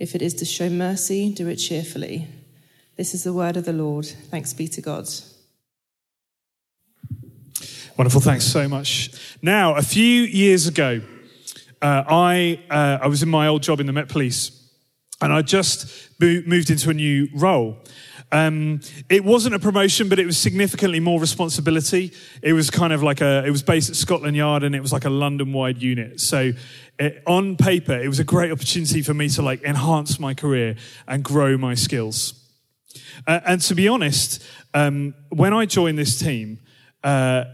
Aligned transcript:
If 0.00 0.14
it 0.14 0.22
is 0.22 0.32
to 0.34 0.46
show 0.46 0.70
mercy, 0.70 1.30
do 1.30 1.46
it 1.46 1.56
cheerfully. 1.56 2.26
This 2.96 3.12
is 3.12 3.22
the 3.22 3.34
word 3.34 3.58
of 3.58 3.66
the 3.66 3.74
Lord. 3.74 4.06
Thanks 4.06 4.54
be 4.54 4.66
to 4.68 4.80
God. 4.80 5.06
Wonderful. 7.98 8.22
Thanks 8.22 8.46
so 8.46 8.66
much. 8.66 9.10
Now, 9.42 9.74
a 9.74 9.82
few 9.82 10.22
years 10.22 10.66
ago, 10.66 11.02
uh, 11.82 12.04
I, 12.08 12.60
uh, 12.70 12.98
I 13.02 13.08
was 13.08 13.22
in 13.22 13.28
my 13.28 13.46
old 13.46 13.62
job 13.62 13.78
in 13.78 13.86
the 13.86 13.92
Met 13.92 14.08
Police 14.08 14.59
and 15.20 15.32
I 15.32 15.42
just 15.42 16.10
moved 16.20 16.70
into 16.70 16.90
a 16.90 16.94
new 16.94 17.28
role. 17.34 17.78
Um, 18.32 18.80
it 19.08 19.24
wasn't 19.24 19.56
a 19.56 19.58
promotion, 19.58 20.08
but 20.08 20.18
it 20.18 20.26
was 20.26 20.38
significantly 20.38 21.00
more 21.00 21.20
responsibility. 21.20 22.12
It 22.42 22.52
was 22.52 22.70
kind 22.70 22.92
of 22.92 23.02
like 23.02 23.20
a, 23.20 23.44
it 23.44 23.50
was 23.50 23.62
based 23.62 23.90
at 23.90 23.96
Scotland 23.96 24.36
Yard 24.36 24.62
and 24.62 24.74
it 24.74 24.80
was 24.80 24.92
like 24.92 25.04
a 25.04 25.10
London 25.10 25.52
wide 25.52 25.82
unit. 25.82 26.20
So 26.20 26.52
it, 26.98 27.22
on 27.26 27.56
paper, 27.56 27.98
it 27.98 28.06
was 28.06 28.20
a 28.20 28.24
great 28.24 28.52
opportunity 28.52 29.02
for 29.02 29.14
me 29.14 29.28
to 29.30 29.42
like 29.42 29.62
enhance 29.62 30.20
my 30.20 30.34
career 30.34 30.76
and 31.08 31.24
grow 31.24 31.58
my 31.58 31.74
skills. 31.74 32.34
Uh, 33.26 33.40
and 33.44 33.60
to 33.62 33.74
be 33.74 33.88
honest, 33.88 34.42
um, 34.74 35.14
when 35.30 35.52
I 35.52 35.66
joined 35.66 35.98
this 35.98 36.18
team, 36.18 36.60
uh, 37.02 37.44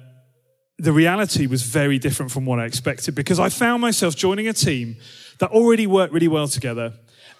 the 0.78 0.92
reality 0.92 1.46
was 1.46 1.62
very 1.62 1.98
different 1.98 2.30
from 2.30 2.44
what 2.44 2.58
I 2.58 2.66
expected 2.66 3.14
because 3.14 3.40
I 3.40 3.48
found 3.48 3.80
myself 3.80 4.14
joining 4.14 4.46
a 4.46 4.52
team 4.52 4.96
that 5.38 5.50
already 5.50 5.86
worked 5.86 6.12
really 6.12 6.28
well 6.28 6.48
together. 6.48 6.92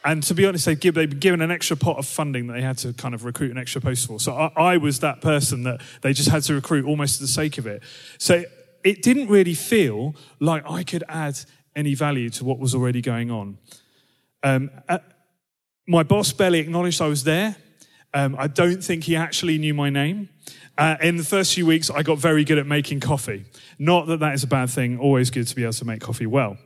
And 0.07 0.23
to 0.23 0.35
be 0.35 0.47
honest, 0.47 0.67
they'd, 0.67 0.79
give, 0.79 0.95
they'd 0.95 1.11
been 1.11 1.19
given 1.19 1.41
an 1.43 1.51
extra 1.51 1.77
pot 1.77 1.99
of 1.99 2.07
funding 2.07 2.47
that 2.47 2.53
they 2.53 2.63
had 2.63 2.79
to 2.79 2.93
kind 2.93 3.13
of 3.13 3.25
recruit 3.25 3.51
an 3.51 3.59
extra 3.59 3.81
post 3.81 4.07
for. 4.07 4.21
So 4.21 4.37
I, 4.37 4.53
I 4.57 4.77
was 4.77 5.01
that 5.01 5.21
person 5.21 5.65
that 5.65 5.81
they 6.03 6.13
just 6.13 6.29
had 6.29 6.45
to 6.45 6.55
recruit 6.55 6.87
almost 6.87 7.17
for 7.19 7.25
the 7.25 7.29
sake 7.29 7.59
of 7.59 7.67
it. 7.67 7.83
So 8.17 8.45
it 8.85 9.03
didn't 9.03 9.29
really 9.29 9.55
feel 9.55 10.15
like 10.39 10.63
I 10.71 10.85
could 10.85 11.03
add 11.09 11.41
any 11.75 11.97
value 11.97 12.31
to 12.31 12.45
what 12.45 12.61
was 12.61 12.73
already 12.73 13.03
going 13.03 13.33
on. 13.33 13.59
Um, 14.45 14.71
uh, 14.89 14.99
my 15.89 16.05
boss 16.05 16.33
barely 16.33 16.61
acknowledged 16.61 17.03
I 17.03 17.09
was 17.09 17.25
there. 17.25 17.57
Um, 18.15 18.37
I 18.39 18.47
don't 18.47 18.83
think 18.85 19.05
he 19.05 19.17
actually 19.17 19.59
knew 19.59 19.75
my 19.75 19.91
name. 19.91 20.29
Uh, 20.79 20.97
in 21.03 21.17
the 21.17 21.25
first 21.25 21.53
few 21.53 21.67
weeks, 21.67 21.91
I 21.91 22.05
got 22.05 22.19
very 22.19 22.45
good 22.45 22.59
at 22.59 22.67
making 22.67 23.01
coffee. 23.01 23.45
Not 23.77 24.07
that 24.07 24.21
that 24.21 24.35
is 24.35 24.45
a 24.45 24.47
bad 24.47 24.71
thing, 24.71 25.01
always 25.01 25.31
good 25.31 25.49
to 25.49 25.57
be 25.57 25.65
able 25.65 25.73
to 25.73 25.85
make 25.85 26.01
coffee 26.01 26.27
well. 26.27 26.59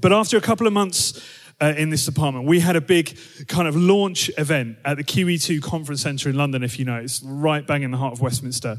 But 0.00 0.12
after 0.12 0.38
a 0.38 0.40
couple 0.40 0.66
of 0.66 0.72
months 0.72 1.20
uh, 1.60 1.74
in 1.76 1.90
this 1.90 2.04
department, 2.04 2.46
we 2.46 2.60
had 2.60 2.76
a 2.76 2.80
big 2.80 3.18
kind 3.48 3.66
of 3.66 3.76
launch 3.76 4.30
event 4.36 4.76
at 4.84 4.96
the 4.96 5.04
QE2 5.04 5.62
Conference 5.62 6.02
Centre 6.02 6.28
in 6.28 6.36
London, 6.36 6.62
if 6.62 6.78
you 6.78 6.84
know. 6.84 6.96
It's 6.96 7.22
right 7.22 7.66
bang 7.66 7.82
in 7.82 7.90
the 7.90 7.96
heart 7.96 8.12
of 8.12 8.20
Westminster. 8.20 8.78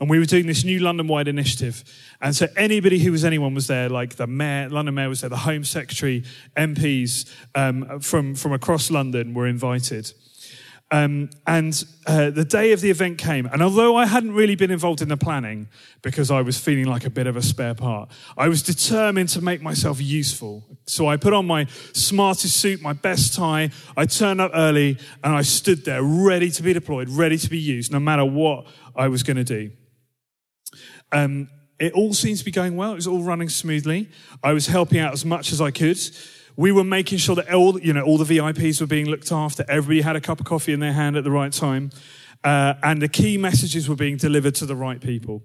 And 0.00 0.10
we 0.10 0.18
were 0.18 0.24
doing 0.24 0.46
this 0.46 0.64
new 0.64 0.80
London 0.80 1.06
wide 1.06 1.28
initiative. 1.28 1.84
And 2.20 2.34
so 2.34 2.48
anybody 2.56 2.98
who 2.98 3.12
was 3.12 3.24
anyone 3.24 3.54
was 3.54 3.66
there, 3.66 3.88
like 3.88 4.16
the 4.16 4.26
mayor, 4.26 4.68
London 4.68 4.94
mayor 4.94 5.08
was 5.08 5.20
there, 5.20 5.30
the 5.30 5.36
Home 5.36 5.64
Secretary, 5.64 6.24
MPs 6.56 7.32
um, 7.54 8.00
from, 8.00 8.34
from 8.34 8.52
across 8.52 8.90
London 8.90 9.34
were 9.34 9.46
invited. 9.46 10.12
Um, 10.92 11.30
and 11.46 11.82
uh, 12.06 12.28
the 12.28 12.44
day 12.44 12.72
of 12.72 12.82
the 12.82 12.90
event 12.90 13.16
came, 13.16 13.46
and 13.46 13.62
although 13.62 13.96
I 13.96 14.04
hadn't 14.04 14.34
really 14.34 14.56
been 14.56 14.70
involved 14.70 15.00
in 15.00 15.08
the 15.08 15.16
planning 15.16 15.68
because 16.02 16.30
I 16.30 16.42
was 16.42 16.58
feeling 16.58 16.84
like 16.84 17.06
a 17.06 17.10
bit 17.10 17.26
of 17.26 17.34
a 17.34 17.40
spare 17.40 17.74
part, 17.74 18.10
I 18.36 18.48
was 18.48 18.62
determined 18.62 19.30
to 19.30 19.40
make 19.40 19.62
myself 19.62 20.02
useful. 20.02 20.62
So 20.86 21.08
I 21.08 21.16
put 21.16 21.32
on 21.32 21.46
my 21.46 21.64
smartest 21.94 22.58
suit, 22.58 22.82
my 22.82 22.92
best 22.92 23.34
tie, 23.34 23.70
I 23.96 24.04
turned 24.04 24.42
up 24.42 24.50
early, 24.52 24.98
and 25.24 25.34
I 25.34 25.40
stood 25.40 25.86
there 25.86 26.02
ready 26.02 26.50
to 26.50 26.62
be 26.62 26.74
deployed, 26.74 27.08
ready 27.08 27.38
to 27.38 27.48
be 27.48 27.58
used, 27.58 27.90
no 27.90 27.98
matter 27.98 28.26
what 28.26 28.66
I 28.94 29.08
was 29.08 29.22
going 29.22 29.38
to 29.38 29.44
do. 29.44 29.70
Um, 31.10 31.48
it 31.78 31.94
all 31.94 32.12
seemed 32.12 32.36
to 32.36 32.44
be 32.44 32.50
going 32.50 32.76
well. 32.76 32.92
It 32.92 32.96
was 32.96 33.06
all 33.06 33.22
running 33.22 33.48
smoothly. 33.48 34.10
I 34.42 34.52
was 34.52 34.66
helping 34.66 34.98
out 34.98 35.14
as 35.14 35.24
much 35.24 35.52
as 35.52 35.60
I 35.62 35.70
could. 35.70 35.98
We 36.56 36.72
were 36.72 36.84
making 36.84 37.18
sure 37.18 37.34
that 37.36 37.52
all, 37.52 37.80
you 37.80 37.92
know, 37.92 38.02
all 38.02 38.18
the 38.18 38.24
VIPs 38.24 38.80
were 38.80 38.86
being 38.86 39.06
looked 39.06 39.32
after. 39.32 39.64
Everybody 39.68 40.02
had 40.02 40.16
a 40.16 40.20
cup 40.20 40.40
of 40.40 40.46
coffee 40.46 40.72
in 40.72 40.80
their 40.80 40.92
hand 40.92 41.16
at 41.16 41.24
the 41.24 41.30
right 41.30 41.52
time. 41.52 41.90
Uh, 42.44 42.74
and 42.82 43.00
the 43.00 43.08
key 43.08 43.38
messages 43.38 43.88
were 43.88 43.96
being 43.96 44.16
delivered 44.16 44.54
to 44.56 44.66
the 44.66 44.76
right 44.76 45.00
people. 45.00 45.42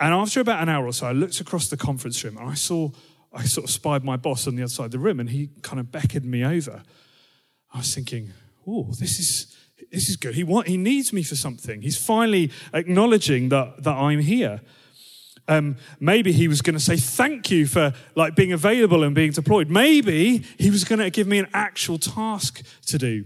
And 0.00 0.12
after 0.12 0.40
about 0.40 0.62
an 0.62 0.68
hour 0.68 0.86
or 0.86 0.92
so, 0.92 1.06
I 1.06 1.12
looked 1.12 1.40
across 1.40 1.68
the 1.68 1.76
conference 1.76 2.22
room 2.24 2.36
and 2.36 2.48
I 2.48 2.54
saw, 2.54 2.90
I 3.32 3.44
sort 3.44 3.64
of 3.64 3.70
spied 3.70 4.04
my 4.04 4.16
boss 4.16 4.46
on 4.46 4.56
the 4.56 4.62
other 4.62 4.70
side 4.70 4.86
of 4.86 4.90
the 4.90 4.98
room 4.98 5.20
and 5.20 5.30
he 5.30 5.50
kind 5.62 5.78
of 5.78 5.92
beckoned 5.92 6.24
me 6.24 6.44
over. 6.44 6.82
I 7.72 7.78
was 7.78 7.94
thinking, 7.94 8.32
oh, 8.66 8.92
this 8.98 9.18
is, 9.18 9.56
this 9.92 10.08
is 10.08 10.16
good. 10.16 10.34
He, 10.34 10.44
want, 10.44 10.66
he 10.66 10.76
needs 10.76 11.12
me 11.12 11.22
for 11.22 11.36
something. 11.36 11.82
He's 11.82 12.02
finally 12.02 12.50
acknowledging 12.72 13.50
that, 13.50 13.82
that 13.82 13.94
I'm 13.94 14.20
here. 14.20 14.60
Um, 15.46 15.76
maybe 16.00 16.32
he 16.32 16.48
was 16.48 16.62
going 16.62 16.74
to 16.74 16.80
say 16.80 16.96
thank 16.96 17.50
you 17.50 17.66
for 17.66 17.92
like 18.14 18.34
being 18.34 18.52
available 18.52 19.02
and 19.02 19.14
being 19.14 19.32
deployed. 19.32 19.68
Maybe 19.68 20.38
he 20.58 20.70
was 20.70 20.84
going 20.84 21.00
to 21.00 21.10
give 21.10 21.26
me 21.26 21.38
an 21.38 21.48
actual 21.52 21.98
task 21.98 22.62
to 22.86 22.98
do. 22.98 23.24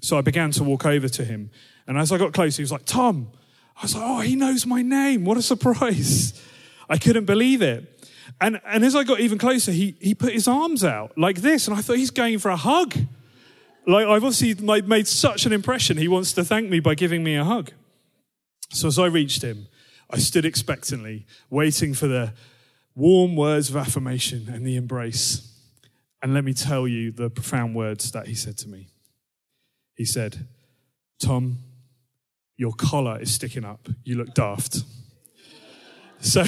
So 0.00 0.18
I 0.18 0.20
began 0.20 0.50
to 0.52 0.64
walk 0.64 0.84
over 0.84 1.08
to 1.08 1.24
him. 1.24 1.50
And 1.86 1.96
as 1.96 2.10
I 2.12 2.18
got 2.18 2.32
close, 2.32 2.56
he 2.56 2.62
was 2.62 2.72
like, 2.72 2.84
Tom. 2.84 3.30
I 3.76 3.82
was 3.82 3.94
like, 3.94 4.04
oh, 4.04 4.20
he 4.20 4.36
knows 4.36 4.66
my 4.66 4.82
name. 4.82 5.24
What 5.24 5.36
a 5.36 5.42
surprise. 5.42 6.40
I 6.88 6.98
couldn't 6.98 7.24
believe 7.24 7.62
it. 7.62 7.90
And, 8.40 8.60
and 8.66 8.84
as 8.84 8.94
I 8.94 9.04
got 9.04 9.20
even 9.20 9.38
closer, 9.38 9.72
he, 9.72 9.96
he 10.00 10.14
put 10.14 10.32
his 10.32 10.48
arms 10.48 10.84
out 10.84 11.16
like 11.16 11.38
this. 11.40 11.66
And 11.66 11.76
I 11.76 11.80
thought 11.80 11.96
he's 11.96 12.10
going 12.10 12.38
for 12.38 12.50
a 12.50 12.56
hug. 12.56 12.94
Like 13.86 14.06
I've 14.06 14.24
obviously 14.24 14.54
made 14.82 15.06
such 15.06 15.46
an 15.46 15.52
impression. 15.52 15.96
He 15.96 16.08
wants 16.08 16.32
to 16.34 16.44
thank 16.44 16.68
me 16.68 16.80
by 16.80 16.94
giving 16.94 17.22
me 17.22 17.36
a 17.36 17.44
hug. 17.44 17.70
So 18.70 18.88
as 18.88 18.98
I 18.98 19.06
reached 19.06 19.42
him, 19.42 19.68
I 20.10 20.18
stood 20.18 20.44
expectantly, 20.44 21.26
waiting 21.50 21.94
for 21.94 22.06
the 22.06 22.32
warm 22.94 23.36
words 23.36 23.70
of 23.70 23.76
affirmation 23.76 24.48
and 24.48 24.66
the 24.66 24.76
embrace. 24.76 25.50
And 26.22 26.32
let 26.32 26.44
me 26.44 26.54
tell 26.54 26.86
you 26.86 27.10
the 27.10 27.30
profound 27.30 27.74
words 27.74 28.12
that 28.12 28.26
he 28.26 28.34
said 28.34 28.56
to 28.58 28.68
me. 28.68 28.88
He 29.94 30.04
said, 30.04 30.46
Tom, 31.18 31.58
your 32.56 32.72
collar 32.72 33.20
is 33.20 33.32
sticking 33.32 33.64
up. 33.64 33.88
You 34.04 34.16
look 34.16 34.34
daft. 34.34 34.84
So, 36.20 36.42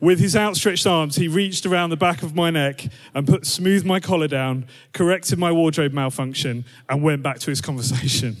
with 0.00 0.18
his 0.18 0.34
outstretched 0.34 0.86
arms, 0.86 1.16
he 1.16 1.28
reached 1.28 1.64
around 1.66 1.90
the 1.90 1.96
back 1.96 2.22
of 2.24 2.34
my 2.34 2.50
neck 2.50 2.86
and 3.14 3.26
put, 3.26 3.46
smoothed 3.46 3.86
my 3.86 4.00
collar 4.00 4.26
down, 4.26 4.66
corrected 4.92 5.38
my 5.38 5.52
wardrobe 5.52 5.92
malfunction, 5.92 6.64
and 6.88 7.02
went 7.02 7.22
back 7.22 7.38
to 7.40 7.50
his 7.50 7.60
conversation. 7.60 8.36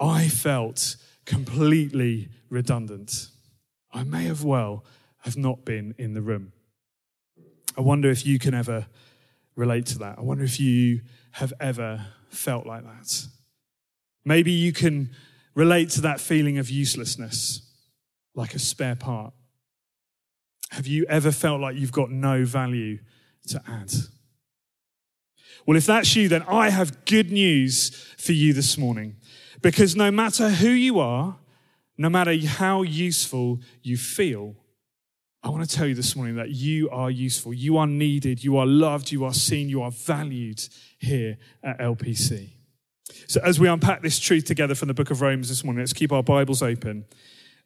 I 0.00 0.26
felt 0.26 0.96
completely 1.24 2.28
redundant. 2.48 3.28
I 3.92 4.04
may 4.04 4.24
have 4.24 4.44
well 4.44 4.84
have 5.18 5.36
not 5.36 5.64
been 5.64 5.94
in 5.98 6.14
the 6.14 6.22
room. 6.22 6.52
I 7.76 7.80
wonder 7.80 8.10
if 8.10 8.26
you 8.26 8.38
can 8.38 8.54
ever 8.54 8.86
relate 9.56 9.86
to 9.86 9.98
that. 9.98 10.18
I 10.18 10.22
wonder 10.22 10.44
if 10.44 10.60
you 10.60 11.00
have 11.32 11.52
ever 11.60 12.06
felt 12.28 12.66
like 12.66 12.84
that. 12.84 13.26
Maybe 14.24 14.52
you 14.52 14.72
can 14.72 15.10
relate 15.54 15.90
to 15.90 16.00
that 16.02 16.20
feeling 16.20 16.58
of 16.58 16.70
uselessness, 16.70 17.62
like 18.34 18.54
a 18.54 18.58
spare 18.58 18.96
part. 18.96 19.32
Have 20.70 20.86
you 20.86 21.04
ever 21.08 21.30
felt 21.30 21.60
like 21.60 21.76
you've 21.76 21.92
got 21.92 22.10
no 22.10 22.44
value 22.44 22.98
to 23.48 23.62
add? 23.66 23.92
Well, 25.66 25.76
if 25.76 25.86
that's 25.86 26.14
you, 26.16 26.28
then 26.28 26.42
I 26.42 26.70
have 26.70 27.04
good 27.04 27.30
news 27.30 27.90
for 28.18 28.32
you 28.32 28.52
this 28.52 28.76
morning. 28.76 29.16
Because 29.64 29.96
no 29.96 30.10
matter 30.10 30.50
who 30.50 30.68
you 30.68 31.00
are, 31.00 31.38
no 31.96 32.10
matter 32.10 32.36
how 32.46 32.82
useful 32.82 33.60
you 33.82 33.96
feel, 33.96 34.56
I 35.42 35.48
want 35.48 35.66
to 35.66 35.74
tell 35.74 35.86
you 35.86 35.94
this 35.94 36.14
morning 36.14 36.36
that 36.36 36.50
you 36.50 36.90
are 36.90 37.10
useful. 37.10 37.54
You 37.54 37.78
are 37.78 37.86
needed. 37.86 38.44
You 38.44 38.58
are 38.58 38.66
loved. 38.66 39.10
You 39.10 39.24
are 39.24 39.32
seen. 39.32 39.70
You 39.70 39.80
are 39.80 39.90
valued 39.90 40.62
here 40.98 41.38
at 41.62 41.78
LPC. 41.78 42.50
So, 43.26 43.40
as 43.42 43.58
we 43.58 43.66
unpack 43.66 44.02
this 44.02 44.18
truth 44.18 44.44
together 44.44 44.74
from 44.74 44.88
the 44.88 44.94
book 44.94 45.10
of 45.10 45.22
Romans 45.22 45.48
this 45.48 45.64
morning, 45.64 45.80
let's 45.80 45.94
keep 45.94 46.12
our 46.12 46.22
Bibles 46.22 46.60
open 46.60 47.06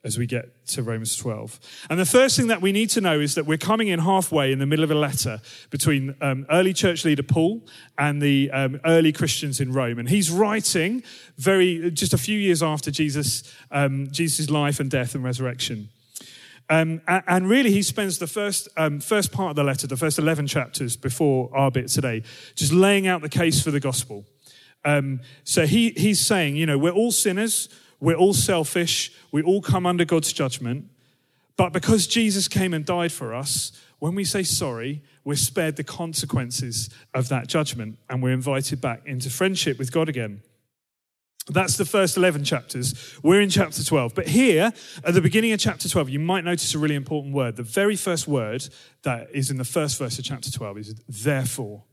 as 0.03 0.17
we 0.17 0.25
get 0.25 0.65
to 0.65 0.81
Romans 0.81 1.15
12. 1.17 1.59
And 1.89 1.99
the 1.99 2.05
first 2.05 2.37
thing 2.37 2.47
that 2.47 2.61
we 2.61 2.71
need 2.71 2.89
to 2.91 3.01
know 3.01 3.19
is 3.19 3.35
that 3.35 3.45
we're 3.45 3.57
coming 3.57 3.89
in 3.89 3.99
halfway 3.99 4.51
in 4.51 4.59
the 4.59 4.65
middle 4.65 4.83
of 4.83 4.91
a 4.91 4.95
letter 4.95 5.41
between 5.71 6.15
um, 6.21 6.45
early 6.49 6.73
church 6.73 7.03
leader 7.03 7.23
Paul 7.23 7.67
and 7.97 8.21
the 8.21 8.49
um, 8.51 8.79
early 8.85 9.11
Christians 9.11 9.59
in 9.59 9.73
Rome. 9.73 9.99
And 9.99 10.07
he's 10.07 10.31
writing 10.31 11.03
very, 11.37 11.91
just 11.91 12.13
a 12.13 12.17
few 12.17 12.39
years 12.39 12.63
after 12.63 12.91
Jesus, 12.91 13.53
um, 13.71 14.07
Jesus' 14.09 14.49
life 14.49 14.79
and 14.79 14.89
death 14.89 15.15
and 15.15 15.23
resurrection. 15.23 15.89
Um, 16.69 17.01
and 17.07 17.49
really, 17.49 17.71
he 17.71 17.81
spends 17.81 18.19
the 18.19 18.27
first, 18.27 18.69
um, 18.77 18.99
first 18.99 19.31
part 19.31 19.49
of 19.49 19.55
the 19.55 19.63
letter, 19.63 19.87
the 19.87 19.97
first 19.97 20.19
11 20.19 20.47
chapters 20.47 20.95
before 20.95 21.49
our 21.51 21.71
bit 21.71 21.87
today, 21.87 22.23
just 22.53 22.71
laying 22.71 23.07
out 23.07 23.21
the 23.21 23.29
case 23.29 23.61
for 23.61 23.71
the 23.71 23.79
gospel. 23.79 24.23
Um, 24.85 25.21
so 25.43 25.65
he, 25.65 25.89
he's 25.89 26.19
saying, 26.19 26.55
you 26.55 26.67
know, 26.67 26.77
we're 26.77 26.91
all 26.91 27.11
sinners. 27.11 27.69
We're 27.99 28.15
all 28.15 28.33
selfish. 28.33 29.11
We 29.31 29.41
all 29.41 29.61
come 29.61 29.85
under 29.85 30.05
God's 30.05 30.33
judgment. 30.33 30.85
But 31.57 31.73
because 31.73 32.07
Jesus 32.07 32.47
came 32.47 32.73
and 32.73 32.85
died 32.85 33.11
for 33.11 33.33
us, 33.33 33.73
when 33.99 34.15
we 34.15 34.23
say 34.23 34.43
sorry, 34.43 35.03
we're 35.25 35.35
spared 35.35 35.75
the 35.75 35.83
consequences 35.83 36.89
of 37.13 37.27
that 37.29 37.47
judgment 37.47 37.99
and 38.09 38.23
we're 38.23 38.31
invited 38.31 38.79
back 38.79 39.01
into 39.05 39.29
friendship 39.29 39.77
with 39.77 39.91
God 39.91 40.07
again. 40.07 40.41
That's 41.49 41.77
the 41.77 41.85
first 41.85 42.15
11 42.15 42.43
chapters. 42.43 43.17
We're 43.23 43.41
in 43.41 43.49
chapter 43.49 43.83
12. 43.83 44.13
But 44.13 44.27
here, 44.27 44.71
at 45.03 45.13
the 45.13 45.21
beginning 45.21 45.51
of 45.51 45.59
chapter 45.59 45.89
12, 45.89 46.09
you 46.09 46.19
might 46.19 46.45
notice 46.45 46.73
a 46.75 46.79
really 46.79 46.95
important 46.95 47.33
word. 47.33 47.55
The 47.55 47.63
very 47.63 47.95
first 47.95 48.27
word 48.27 48.67
that 49.03 49.29
is 49.33 49.49
in 49.49 49.57
the 49.57 49.65
first 49.65 49.97
verse 49.97 50.19
of 50.19 50.25
chapter 50.25 50.51
12 50.51 50.77
is 50.77 50.95
therefore. 51.09 51.83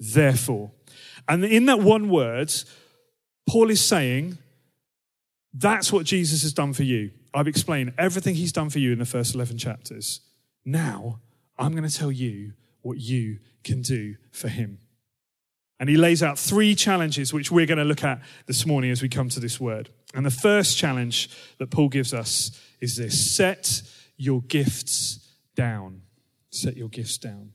Therefore. 0.00 0.72
And 1.28 1.44
in 1.44 1.66
that 1.66 1.78
one 1.78 2.08
word, 2.10 2.52
Paul 3.48 3.70
is 3.70 3.80
saying 3.80 4.38
that's 5.54 5.92
what 5.92 6.06
Jesus 6.06 6.42
has 6.42 6.52
done 6.52 6.72
for 6.72 6.82
you. 6.82 7.10
I've 7.34 7.48
explained 7.48 7.92
everything 7.98 8.34
he's 8.34 8.52
done 8.52 8.70
for 8.70 8.78
you 8.78 8.92
in 8.92 8.98
the 8.98 9.06
first 9.06 9.34
11 9.34 9.58
chapters. 9.58 10.20
Now, 10.64 11.20
I'm 11.58 11.72
going 11.72 11.88
to 11.88 11.94
tell 11.94 12.12
you 12.12 12.52
what 12.82 12.98
you 12.98 13.38
can 13.64 13.82
do 13.82 14.16
for 14.30 14.48
him. 14.48 14.78
And 15.78 15.88
he 15.88 15.96
lays 15.96 16.22
out 16.22 16.38
three 16.38 16.74
challenges 16.74 17.32
which 17.32 17.50
we're 17.50 17.66
going 17.66 17.78
to 17.78 17.84
look 17.84 18.04
at 18.04 18.20
this 18.46 18.64
morning 18.64 18.90
as 18.90 19.02
we 19.02 19.08
come 19.08 19.28
to 19.30 19.40
this 19.40 19.60
word. 19.60 19.90
And 20.14 20.24
the 20.24 20.30
first 20.30 20.76
challenge 20.76 21.28
that 21.58 21.70
Paul 21.70 21.88
gives 21.88 22.14
us 22.14 22.60
is 22.80 22.96
this 22.96 23.34
set 23.34 23.82
your 24.16 24.42
gifts 24.42 25.28
down. 25.56 26.02
Set 26.50 26.76
your 26.76 26.88
gifts 26.88 27.18
down. 27.18 27.52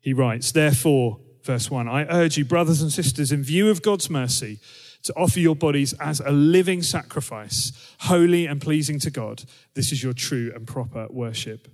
He 0.00 0.12
writes, 0.12 0.52
Therefore, 0.52 1.18
verse 1.42 1.70
1, 1.70 1.88
I 1.88 2.04
urge 2.04 2.36
you, 2.36 2.44
brothers 2.44 2.82
and 2.82 2.92
sisters, 2.92 3.32
in 3.32 3.42
view 3.42 3.68
of 3.68 3.82
God's 3.82 4.08
mercy, 4.08 4.60
to 5.08 5.14
offer 5.14 5.40
your 5.40 5.56
bodies 5.56 5.94
as 5.94 6.20
a 6.20 6.30
living 6.30 6.82
sacrifice, 6.82 7.72
holy 8.00 8.46
and 8.46 8.60
pleasing 8.60 8.98
to 9.00 9.10
God. 9.10 9.44
This 9.74 9.90
is 9.90 10.02
your 10.02 10.12
true 10.12 10.52
and 10.54 10.66
proper 10.66 11.06
worship. 11.10 11.66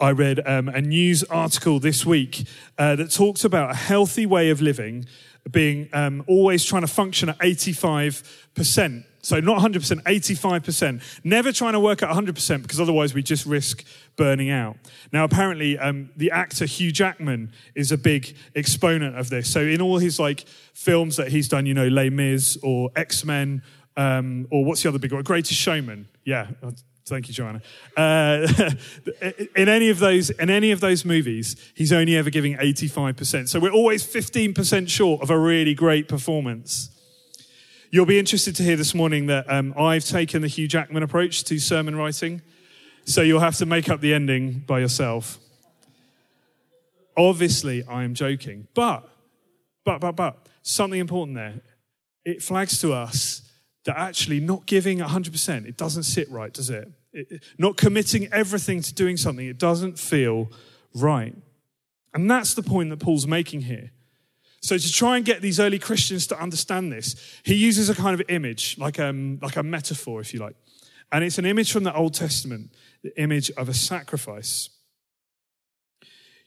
I 0.00 0.10
read 0.10 0.40
um, 0.46 0.68
a 0.68 0.80
news 0.80 1.22
article 1.24 1.78
this 1.78 2.04
week 2.04 2.46
uh, 2.78 2.96
that 2.96 3.10
talked 3.12 3.44
about 3.44 3.70
a 3.70 3.74
healthy 3.74 4.26
way 4.26 4.50
of 4.50 4.60
living 4.60 5.06
being 5.50 5.90
um, 5.92 6.24
always 6.26 6.64
trying 6.64 6.82
to 6.82 6.88
function 6.88 7.28
at 7.28 7.38
85%. 7.38 9.04
So 9.24 9.40
not 9.40 9.58
100%, 9.58 10.02
85%. 10.02 11.02
Never 11.24 11.50
trying 11.50 11.72
to 11.72 11.80
work 11.80 12.02
at 12.02 12.10
100% 12.10 12.62
because 12.62 12.78
otherwise 12.78 13.14
we 13.14 13.22
just 13.22 13.46
risk 13.46 13.84
burning 14.16 14.50
out. 14.50 14.76
Now, 15.12 15.24
apparently, 15.24 15.78
um, 15.78 16.10
the 16.14 16.30
actor 16.30 16.66
Hugh 16.66 16.92
Jackman 16.92 17.50
is 17.74 17.90
a 17.90 17.96
big 17.96 18.36
exponent 18.54 19.16
of 19.16 19.30
this. 19.30 19.50
So 19.50 19.60
in 19.60 19.80
all 19.80 19.98
his 19.98 20.20
like 20.20 20.40
films 20.74 21.16
that 21.16 21.28
he's 21.28 21.48
done, 21.48 21.64
you 21.64 21.72
know, 21.72 21.88
Les 21.88 22.10
Mis 22.10 22.58
or 22.62 22.90
X-Men, 22.96 23.62
um, 23.96 24.46
or 24.50 24.64
what's 24.64 24.82
the 24.82 24.90
other 24.90 24.98
big 24.98 25.12
one? 25.12 25.22
Greatest 25.22 25.58
Showman. 25.58 26.06
Yeah. 26.24 26.48
Thank 27.06 27.28
you, 27.28 27.34
Joanna. 27.34 27.62
Uh, 27.96 28.46
in 29.56 29.68
any 29.68 29.88
of 29.88 29.98
those, 30.00 30.30
in 30.30 30.50
any 30.50 30.70
of 30.70 30.80
those 30.80 31.04
movies, 31.04 31.56
he's 31.74 31.92
only 31.92 32.16
ever 32.16 32.30
giving 32.30 32.56
85%. 32.56 33.48
So 33.48 33.58
we're 33.58 33.72
always 33.72 34.04
15% 34.06 34.88
short 34.88 35.22
of 35.22 35.30
a 35.30 35.38
really 35.38 35.74
great 35.74 36.08
performance. 36.08 36.90
You'll 37.94 38.06
be 38.06 38.18
interested 38.18 38.56
to 38.56 38.64
hear 38.64 38.74
this 38.74 38.92
morning 38.92 39.26
that 39.26 39.48
um, 39.48 39.72
I've 39.78 40.04
taken 40.04 40.42
the 40.42 40.48
Hugh 40.48 40.66
Jackman 40.66 41.04
approach 41.04 41.44
to 41.44 41.60
sermon 41.60 41.94
writing. 41.94 42.42
So 43.04 43.22
you'll 43.22 43.38
have 43.38 43.54
to 43.58 43.66
make 43.66 43.88
up 43.88 44.00
the 44.00 44.12
ending 44.12 44.64
by 44.66 44.80
yourself. 44.80 45.38
Obviously, 47.16 47.84
I 47.84 48.02
am 48.02 48.14
joking, 48.14 48.66
but, 48.74 49.08
but, 49.84 50.00
but, 50.00 50.16
but, 50.16 50.48
something 50.62 50.98
important 50.98 51.36
there. 51.36 51.60
It 52.24 52.42
flags 52.42 52.80
to 52.80 52.92
us 52.92 53.48
that 53.84 53.96
actually 53.96 54.40
not 54.40 54.66
giving 54.66 54.98
100%, 54.98 55.64
it 55.64 55.76
doesn't 55.76 56.02
sit 56.02 56.28
right, 56.32 56.52
does 56.52 56.70
it? 56.70 56.90
it? 57.12 57.44
Not 57.58 57.76
committing 57.76 58.28
everything 58.32 58.82
to 58.82 58.92
doing 58.92 59.16
something, 59.16 59.46
it 59.46 59.58
doesn't 59.58 60.00
feel 60.00 60.50
right. 60.96 61.36
And 62.12 62.28
that's 62.28 62.54
the 62.54 62.62
point 62.64 62.90
that 62.90 62.98
Paul's 62.98 63.28
making 63.28 63.60
here. 63.60 63.92
So 64.64 64.78
to 64.78 64.92
try 64.92 65.18
and 65.18 65.26
get 65.26 65.42
these 65.42 65.60
early 65.60 65.78
Christians 65.78 66.26
to 66.28 66.40
understand 66.40 66.90
this, 66.90 67.16
he 67.42 67.54
uses 67.54 67.90
a 67.90 67.94
kind 67.94 68.18
of 68.18 68.26
image, 68.30 68.78
like, 68.78 68.98
um, 68.98 69.38
like 69.42 69.56
a 69.56 69.62
metaphor, 69.62 70.22
if 70.22 70.32
you 70.32 70.40
like. 70.40 70.56
And 71.12 71.22
it's 71.22 71.36
an 71.36 71.44
image 71.44 71.70
from 71.70 71.84
the 71.84 71.94
Old 71.94 72.14
Testament, 72.14 72.72
the 73.02 73.14
image 73.20 73.50
of 73.58 73.68
a 73.68 73.74
sacrifice. 73.74 74.70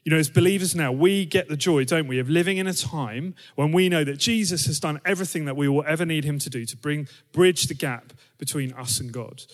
You 0.02 0.10
know, 0.10 0.18
as 0.18 0.28
believers 0.28 0.74
now, 0.74 0.90
we 0.90 1.26
get 1.26 1.48
the 1.48 1.56
joy, 1.56 1.84
don't 1.84 2.08
we, 2.08 2.18
of 2.18 2.28
living 2.28 2.56
in 2.56 2.66
a 2.66 2.74
time 2.74 3.36
when 3.54 3.70
we 3.70 3.88
know 3.88 4.02
that 4.02 4.18
Jesus 4.18 4.66
has 4.66 4.80
done 4.80 5.00
everything 5.04 5.44
that 5.44 5.56
we 5.56 5.68
will 5.68 5.84
ever 5.86 6.04
need 6.04 6.24
him 6.24 6.40
to 6.40 6.50
do 6.50 6.64
to 6.64 6.76
bring 6.76 7.06
bridge 7.30 7.68
the 7.68 7.74
gap 7.74 8.12
between 8.36 8.72
us 8.72 8.98
and 8.98 9.12
God. 9.12 9.44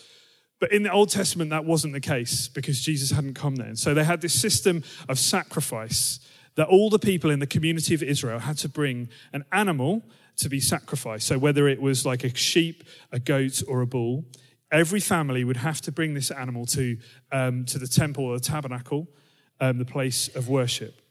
But 0.59 0.71
in 0.71 0.81
the 0.81 0.91
Old 0.91 1.11
Testament, 1.11 1.51
that 1.51 1.65
wasn't 1.65 1.93
the 1.93 2.01
case 2.01 2.47
because 2.47 2.81
Jesus 2.81 3.11
hadn't 3.11 3.35
come 3.35 3.57
then. 3.57 3.75
So 3.75 3.93
they 3.93 4.05
had 4.05 4.21
this 4.21 4.33
system 4.33 4.83
of 5.07 5.19
sacrifice 5.19 6.19
that 6.55 6.67
all 6.67 6.89
the 6.89 6.99
people 6.99 7.29
in 7.29 7.39
the 7.39 7.47
community 7.47 7.93
of 7.93 8.01
Israel 8.01 8.39
had 8.39 8.57
to 8.59 8.69
bring 8.69 9.09
an 9.33 9.43
animal 9.51 10.03
to 10.37 10.49
be 10.49 10.59
sacrificed. 10.59 11.27
So 11.27 11.37
whether 11.37 11.67
it 11.67 11.81
was 11.81 12.05
like 12.05 12.23
a 12.23 12.35
sheep, 12.35 12.83
a 13.11 13.19
goat, 13.19 13.61
or 13.67 13.81
a 13.81 13.87
bull, 13.87 14.25
every 14.71 14.99
family 14.99 15.43
would 15.43 15.57
have 15.57 15.81
to 15.81 15.91
bring 15.91 16.13
this 16.13 16.31
animal 16.31 16.65
to, 16.67 16.97
um, 17.31 17.65
to 17.65 17.79
the 17.79 17.87
temple 17.87 18.25
or 18.25 18.37
the 18.37 18.43
tabernacle 18.43 19.07
um, 19.59 19.77
the 19.77 19.85
place 19.85 20.27
of 20.35 20.49
worship. 20.49 21.01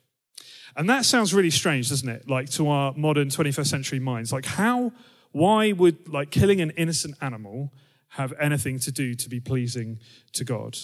And 0.76 0.90
that 0.90 1.04
sounds 1.04 1.32
really 1.32 1.50
strange, 1.50 1.88
doesn't 1.90 2.08
it? 2.08 2.28
Like 2.28 2.50
to 2.50 2.68
our 2.68 2.92
modern 2.96 3.28
21st 3.28 3.66
century 3.66 4.00
minds. 4.00 4.32
Like, 4.32 4.44
how, 4.44 4.92
why 5.32 5.72
would 5.72 6.08
like 6.08 6.30
killing 6.30 6.60
an 6.60 6.70
innocent 6.70 7.16
animal 7.20 7.72
have 8.10 8.32
anything 8.40 8.78
to 8.80 8.92
do 8.92 9.14
to 9.14 9.28
be 9.28 9.40
pleasing 9.40 10.00
to 10.32 10.44
God? 10.44 10.76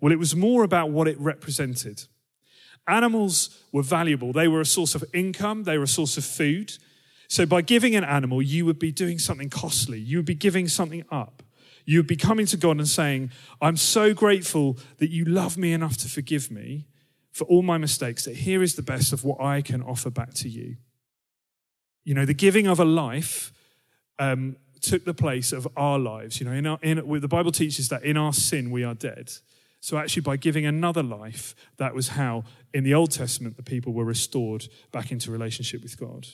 Well, 0.00 0.12
it 0.12 0.18
was 0.18 0.36
more 0.36 0.62
about 0.62 0.90
what 0.90 1.08
it 1.08 1.18
represented. 1.18 2.04
Animals 2.88 3.62
were 3.70 3.82
valuable. 3.82 4.32
They 4.32 4.48
were 4.48 4.60
a 4.60 4.66
source 4.66 4.94
of 4.94 5.04
income, 5.12 5.64
they 5.64 5.78
were 5.78 5.84
a 5.84 5.88
source 5.88 6.16
of 6.16 6.24
food. 6.24 6.72
So 7.28 7.44
by 7.44 7.60
giving 7.60 7.94
an 7.94 8.04
animal, 8.04 8.40
you 8.40 8.64
would 8.64 8.78
be 8.78 8.90
doing 8.90 9.18
something 9.18 9.50
costly. 9.50 10.00
You 10.00 10.18
would 10.18 10.26
be 10.26 10.34
giving 10.34 10.66
something 10.66 11.04
up. 11.10 11.42
You 11.84 11.98
would 11.98 12.06
be 12.06 12.16
coming 12.16 12.46
to 12.46 12.56
God 12.56 12.78
and 12.78 12.88
saying, 12.88 13.30
I'm 13.60 13.76
so 13.76 14.14
grateful 14.14 14.78
that 14.96 15.10
you 15.10 15.24
love 15.24 15.58
me 15.58 15.72
enough 15.72 15.98
to 15.98 16.08
forgive 16.08 16.50
me 16.50 16.86
for 17.32 17.44
all 17.44 17.62
my 17.62 17.78
mistakes, 17.78 18.24
that 18.24 18.36
here 18.36 18.62
is 18.62 18.74
the 18.74 18.82
best 18.82 19.12
of 19.12 19.24
what 19.24 19.40
I 19.40 19.62
can 19.62 19.82
offer 19.82 20.10
back 20.10 20.34
to 20.34 20.48
you. 20.48 20.76
You 22.04 22.14
know, 22.14 22.24
the 22.24 22.34
giving 22.34 22.66
of 22.66 22.80
a 22.80 22.84
life 22.84 23.52
um, 24.18 24.56
took 24.80 25.04
the 25.04 25.14
place 25.14 25.52
of 25.52 25.68
our 25.76 25.98
lives. 25.98 26.40
You 26.40 26.46
know, 26.46 26.52
in 26.52 26.66
our, 26.66 26.78
in, 26.82 27.20
the 27.20 27.28
Bible 27.28 27.52
teaches 27.52 27.88
that 27.88 28.02
in 28.02 28.16
our 28.16 28.32
sin 28.32 28.70
we 28.70 28.84
are 28.84 28.94
dead. 28.94 29.32
So, 29.80 29.96
actually, 29.96 30.22
by 30.22 30.36
giving 30.36 30.66
another 30.66 31.02
life, 31.02 31.54
that 31.76 31.94
was 31.94 32.08
how, 32.08 32.44
in 32.74 32.84
the 32.84 32.94
Old 32.94 33.12
Testament, 33.12 33.56
the 33.56 33.62
people 33.62 33.92
were 33.92 34.04
restored 34.04 34.66
back 34.92 35.12
into 35.12 35.30
relationship 35.30 35.82
with 35.82 35.98
God. 35.98 36.26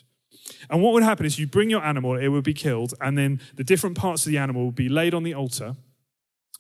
And 0.71 0.83
what 0.83 0.93
would 0.93 1.03
happen 1.03 1.27
is 1.27 1.39
you 1.39 1.47
bring 1.47 1.71
your 1.71 1.85
animal, 1.85 2.17
it 2.17 2.29
would 2.29 2.45
be 2.45 2.55
killed, 2.55 2.95
and 3.01 3.17
then 3.17 3.41
the 3.55 3.65
different 3.65 3.97
parts 3.97 4.27
of 4.27 4.33
the 4.33 4.39
animal 4.39 4.67
would 4.67 4.75
be 4.75 4.89
laid 4.89 5.15
on 5.15 5.23
the 5.23 5.35
altar, 5.35 5.77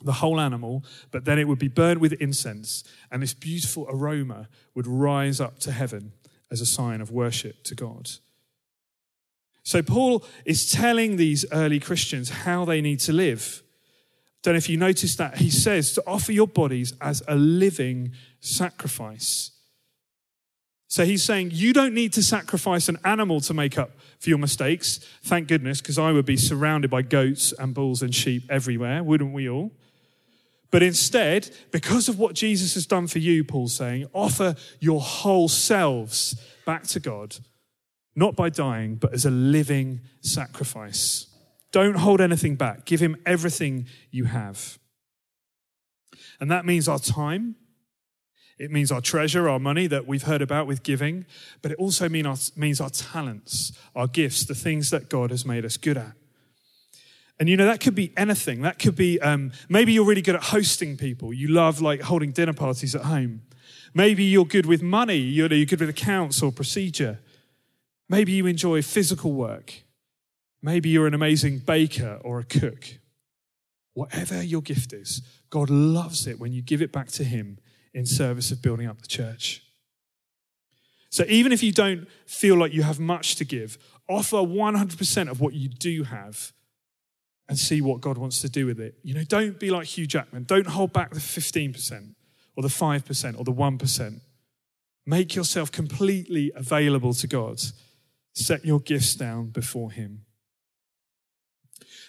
the 0.03 0.12
whole 0.12 0.41
animal, 0.41 0.85
but 1.11 1.25
then 1.25 1.38
it 1.38 1.49
would 1.49 1.59
be 1.59 1.69
burned 1.69 2.00
with 2.00 2.12
incense, 2.14 2.85
and 3.11 3.23
this 3.23 3.35
beautiful 3.35 3.87
aroma 3.88 4.49
would 4.75 4.87
rise 4.87 5.41
up 5.41 5.59
to 5.61 5.73
heaven 5.73 6.12
as 6.50 6.61
a 6.61 6.67
sign 6.67 7.00
of 7.00 7.11
worship 7.11 7.62
to 7.64 7.75
God. 7.75 8.11
So 9.62 9.83
Paul 9.83 10.25
is 10.45 10.71
telling 10.71 11.17
these 11.17 11.47
early 11.50 11.81
Christians 11.81 12.29
how 12.29 12.67
they 12.67 12.83
need 12.83 13.00
to 13.00 13.12
live. 13.12 13.62
Don't 14.45 14.53
know 14.53 14.59
if 14.59 14.69
you 14.69 14.77
noticed 14.77 15.17
that. 15.19 15.39
He 15.39 15.49
says 15.49 15.95
to 15.95 16.05
offer 16.07 16.31
your 16.31 16.47
bodies 16.47 16.93
as 17.01 17.23
a 17.27 17.35
living 17.35 18.13
sacrifice. 18.41 19.51
So 20.87 21.07
he's 21.07 21.25
saying 21.25 21.51
you 21.53 21.73
don't 21.73 21.95
need 21.95 22.13
to 22.13 22.23
sacrifice 22.23 22.91
an 22.91 22.99
animal 23.05 23.41
to 23.41 23.55
make 23.55 23.79
up 23.79 23.93
for 24.19 24.29
your 24.29 24.39
mistakes. 24.39 25.01
Thank 25.25 25.49
goodness, 25.49 25.81
because 25.81 25.99
I 25.99 26.13
would 26.13 26.27
be 26.27 26.37
surrounded 26.37 26.91
by 26.91 27.01
goats 27.01 27.53
and 27.59 27.75
bulls 27.75 28.03
and 28.03 28.15
sheep 28.15 28.45
everywhere, 28.51 29.03
wouldn't 29.03 29.33
we 29.33 29.49
all? 29.49 29.73
But 30.71 30.83
instead, 30.83 31.51
because 31.71 32.11
of 32.11 32.19
what 32.19 32.35
Jesus 32.35 32.75
has 32.75 32.85
done 32.85 33.07
for 33.07 33.21
you, 33.21 33.45
Paul's 33.45 33.75
saying, 33.75 34.09
offer 34.13 34.57
your 34.79 35.01
whole 35.01 35.49
selves 35.49 36.37
back 36.67 36.83
to 36.89 37.01
God, 37.01 37.37
not 38.15 38.37
by 38.37 38.51
dying, 38.51 38.97
but 38.97 39.15
as 39.15 39.25
a 39.25 39.31
living 39.31 40.01
sacrifice. 40.21 41.29
Don't 41.75 41.97
hold 41.97 42.21
anything 42.21 42.54
back. 42.54 42.85
Give 42.85 43.00
him 43.00 43.16
everything 43.26 43.88
you 44.12 44.26
have. 44.26 44.78
And 46.38 46.49
that 46.49 46.64
means 46.64 46.87
our 46.87 47.00
time, 47.00 47.57
it 48.61 48.71
means 48.71 48.93
our 48.93 49.00
treasure, 49.00 49.49
our 49.49 49.59
money 49.59 49.88
that 49.88 50.07
we've 50.07 50.23
heard 50.23 50.40
about 50.40 50.69
with 50.69 50.85
giving, 50.85 51.26
but 51.62 51.73
it 51.73 51.78
also 51.78 52.09
mean 52.09 52.26
our, 52.26 52.37
means 52.54 52.81
our 52.81 52.90
talents, 52.90 53.73
our 53.97 54.07
gifts, 54.07 54.45
the 54.45 54.54
things 54.54 54.90
that 54.90 55.09
God 55.09 55.33
has 55.33 55.45
made 55.45 55.64
us 55.64 55.76
good 55.76 55.97
at. 55.97 56.12
And 57.40 57.49
you 57.49 57.57
know, 57.57 57.66
that 57.66 57.81
could 57.81 57.97
be 57.97 58.12
anything. 58.16 58.62
That 58.62 58.78
could 58.78 58.95
be 58.95 59.21
um, 59.21 59.50
maybe 59.69 59.93
you're 59.93 60.07
really 60.07 60.23
good 60.23 60.37
at 60.37 60.45
hosting 60.45 60.97
people. 60.97 61.35
You 61.35 61.49
love 61.49 61.81
like 61.81 62.02
holding 62.02 62.31
dinner 62.31 62.52
parties 62.52 62.95
at 62.95 63.02
home. 63.02 63.43
Maybe 63.93 64.23
you're 64.23 64.45
good 64.45 64.66
with 64.66 64.81
money. 64.81 65.16
You're, 65.16 65.52
you're 65.52 65.66
good 65.66 65.81
with 65.81 65.88
accounts 65.88 66.40
or 66.40 66.52
procedure. 66.52 67.19
Maybe 68.09 68.31
you 68.31 68.47
enjoy 68.47 68.81
physical 68.83 69.33
work. 69.33 69.84
Maybe 70.64 70.88
you're 70.88 71.06
an 71.06 71.12
amazing 71.12 71.59
baker 71.59 72.18
or 72.25 72.38
a 72.38 72.42
cook. 72.42 72.87
Whatever 73.92 74.42
your 74.42 74.62
gift 74.62 74.94
is, 74.94 75.21
God 75.50 75.68
loves 75.68 76.26
it 76.26 76.40
when 76.40 76.54
you 76.54 76.62
give 76.62 76.80
it 76.80 76.90
back 76.90 77.09
to 77.09 77.25
Him 77.25 77.59
in 77.92 78.06
service 78.06 78.50
of 78.50 78.62
building 78.62 78.87
up 78.87 79.02
the 79.02 79.06
church. 79.06 79.62
So 81.11 81.26
even 81.28 81.52
if 81.52 81.62
you 81.62 81.71
don't 81.71 82.09
feel 82.25 82.56
like 82.56 82.73
you 82.73 82.83
have 82.83 82.99
much 82.99 83.37
to 83.37 83.44
give, 83.44 83.76
offer 84.09 84.38
100% 84.38 85.30
of 85.30 85.38
what 85.38 85.52
you 85.52 85.68
do 85.68 86.04
have 86.04 86.54
and 87.47 87.59
see 87.59 87.83
what 87.83 88.00
God 88.00 88.16
wants 88.16 88.40
to 88.40 88.49
do 88.49 88.64
with 88.64 88.80
it. 88.80 88.94
You 89.02 89.12
know, 89.12 89.25
don't 89.25 89.61
be 89.61 89.68
like 89.68 89.87
Hugh 89.87 90.06
Jackman. 90.06 90.44
Don't 90.44 90.66
hold 90.66 90.94
back 90.94 91.11
the 91.11 91.21
15% 91.21 92.14
or 92.56 92.62
the 92.62 92.68
5% 92.68 93.38
or 93.38 93.44
the 93.44 93.52
1%. 93.52 94.21
Make 95.04 95.35
yourself 95.35 95.71
completely 95.71 96.52
available 96.56 97.12
to 97.12 97.26
God. 97.26 97.61
Set 98.33 98.64
your 98.64 98.80
gifts 98.80 99.14
down 99.14 99.49
before 99.49 99.90
Him. 99.90 100.25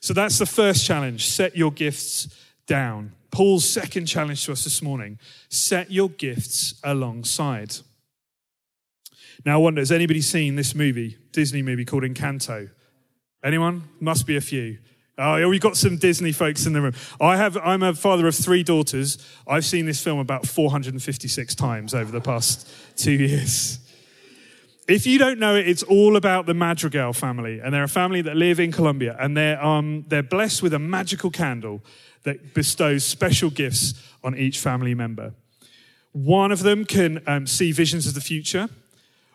So 0.06 0.14
that's 0.14 0.38
the 0.38 0.46
first 0.46 0.86
challenge. 0.86 1.26
Set 1.26 1.58
your 1.58 1.72
gifts 1.72 2.28
down. 2.68 3.14
Paul's 3.32 3.68
second 3.68 4.06
challenge 4.06 4.46
to 4.46 4.52
us 4.52 4.64
this 4.64 4.84
morning 4.84 5.18
set 5.50 5.92
your 5.92 6.10
gifts 6.10 6.80
alongside. 6.84 7.78
Now, 9.48 9.56
I 9.56 9.58
wonder, 9.58 9.82
has 9.82 9.92
anybody 9.92 10.22
seen 10.22 10.58
this 10.58 10.76
movie, 10.76 11.18
Disney 11.32 11.64
movie 11.64 11.86
called 11.86 12.04
Encanto? 12.04 12.70
Anyone? 13.44 13.86
Must 14.00 14.28
be 14.28 14.36
a 14.36 14.42
few. 14.42 14.78
Oh, 15.18 15.50
we've 15.50 15.60
got 15.60 15.76
some 15.76 15.98
Disney 15.98 16.32
folks 16.32 16.68
in 16.68 16.74
the 16.74 16.82
room. 16.82 16.94
I 17.20 17.38
have, 17.38 17.58
I'm 17.58 17.82
a 17.82 17.96
father 17.96 18.28
of 18.28 18.36
three 18.36 18.62
daughters. 18.62 19.18
I've 19.48 19.66
seen 19.66 19.88
this 19.88 20.04
film 20.04 20.20
about 20.20 20.46
456 20.46 21.56
times 21.56 21.96
over 21.96 22.12
the 22.12 22.22
past 22.22 22.70
two 22.96 23.14
years. 23.14 23.80
If 24.88 25.08
you 25.08 25.18
don't 25.18 25.40
know 25.40 25.56
it, 25.56 25.68
it's 25.68 25.82
all 25.84 26.16
about 26.16 26.46
the 26.46 26.54
Madrigal 26.54 27.14
family. 27.14 27.60
And 27.60 27.74
they're 27.74 27.84
a 27.84 27.88
family 27.88 28.22
that 28.22 28.36
live 28.36 28.60
in 28.60 28.72
Colombia. 28.72 29.16
And 29.20 29.36
they're, 29.36 29.64
um, 29.64 30.06
they're 30.08 30.24
blessed 30.24 30.62
with 30.62 30.74
a 30.74 30.80
magical 30.80 31.32
candle 31.32 31.82
that 32.24 32.54
bestows 32.54 33.04
special 33.04 33.50
gifts 33.50 33.94
on 34.24 34.38
each 34.38 34.60
family 34.60 34.94
member. 34.94 35.34
One 36.12 36.52
of 36.52 36.64
them 36.64 36.86
can 36.86 37.22
um, 37.28 37.48
see 37.48 37.72
visions 37.72 38.08
of 38.08 38.14
the 38.14 38.22
future. 38.22 38.70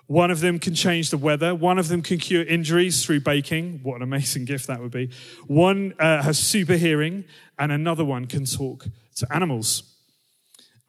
One 0.07 0.30
of 0.30 0.40
them 0.40 0.59
can 0.59 0.75
change 0.75 1.11
the 1.11 1.19
weather. 1.19 1.54
One 1.54 1.78
of 1.78 1.88
them 1.88 2.02
can 2.02 2.19
cure 2.19 2.42
injuries 2.42 3.04
through 3.04 3.21
baking. 3.21 3.80
What 3.83 3.97
an 3.97 4.02
amazing 4.02 4.45
gift 4.45 4.66
that 4.69 4.80
would 4.80 4.90
be. 4.90 5.11
One 5.47 5.95
uh, 5.99 6.23
has 6.23 6.38
super 6.38 6.76
hearing, 6.76 7.25
and 7.59 7.71
another 7.71 8.04
one 8.04 8.26
can 8.26 8.45
talk 8.45 8.87
to 9.16 9.33
animals. 9.33 9.89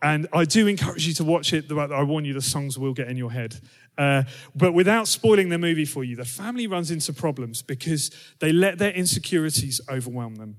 And 0.01 0.27
I 0.33 0.45
do 0.45 0.67
encourage 0.67 1.05
you 1.07 1.13
to 1.15 1.23
watch 1.23 1.53
it. 1.53 1.71
I 1.71 2.03
warn 2.03 2.25
you, 2.25 2.33
the 2.33 2.41
songs 2.41 2.77
will 2.77 2.93
get 2.93 3.07
in 3.07 3.17
your 3.17 3.31
head. 3.31 3.59
Uh, 3.97 4.23
but 4.55 4.73
without 4.73 5.07
spoiling 5.07 5.49
the 5.49 5.59
movie 5.59 5.85
for 5.85 6.03
you, 6.03 6.15
the 6.15 6.25
family 6.25 6.65
runs 6.65 6.89
into 6.89 7.13
problems 7.13 7.61
because 7.61 8.09
they 8.39 8.51
let 8.51 8.79
their 8.79 8.91
insecurities 8.91 9.79
overwhelm 9.89 10.35
them. 10.35 10.57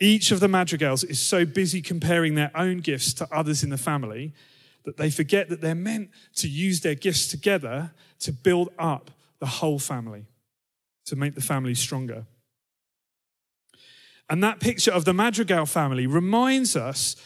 Each 0.00 0.30
of 0.30 0.40
the 0.40 0.48
madrigals 0.48 1.04
is 1.04 1.20
so 1.20 1.44
busy 1.44 1.82
comparing 1.82 2.36
their 2.36 2.52
own 2.54 2.78
gifts 2.78 3.12
to 3.14 3.28
others 3.32 3.62
in 3.62 3.70
the 3.70 3.76
family 3.78 4.32
that 4.84 4.96
they 4.96 5.10
forget 5.10 5.48
that 5.50 5.60
they're 5.60 5.74
meant 5.74 6.10
to 6.36 6.48
use 6.48 6.80
their 6.80 6.94
gifts 6.94 7.26
together 7.26 7.92
to 8.20 8.32
build 8.32 8.70
up 8.78 9.10
the 9.40 9.46
whole 9.46 9.78
family, 9.78 10.26
to 11.04 11.16
make 11.16 11.34
the 11.34 11.40
family 11.42 11.74
stronger. 11.74 12.24
And 14.30 14.42
that 14.42 14.60
picture 14.60 14.92
of 14.92 15.04
the 15.04 15.12
Madrigal 15.12 15.66
family 15.66 16.06
reminds 16.06 16.76
us 16.76 17.16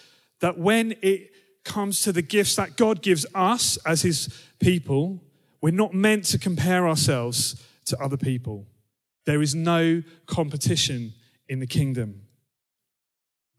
that 0.42 0.58
when 0.58 0.96
it 1.02 1.30
comes 1.64 2.02
to 2.02 2.12
the 2.12 2.20
gifts 2.20 2.56
that 2.56 2.76
God 2.76 3.00
gives 3.00 3.24
us 3.32 3.78
as 3.86 4.02
his 4.02 4.28
people, 4.58 5.22
we're 5.60 5.70
not 5.70 5.94
meant 5.94 6.24
to 6.24 6.38
compare 6.38 6.86
ourselves 6.86 7.64
to 7.86 7.98
other 8.00 8.16
people. 8.16 8.66
There 9.24 9.40
is 9.40 9.54
no 9.54 10.02
competition 10.26 11.14
in 11.48 11.60
the 11.60 11.66
kingdom. 11.66 12.22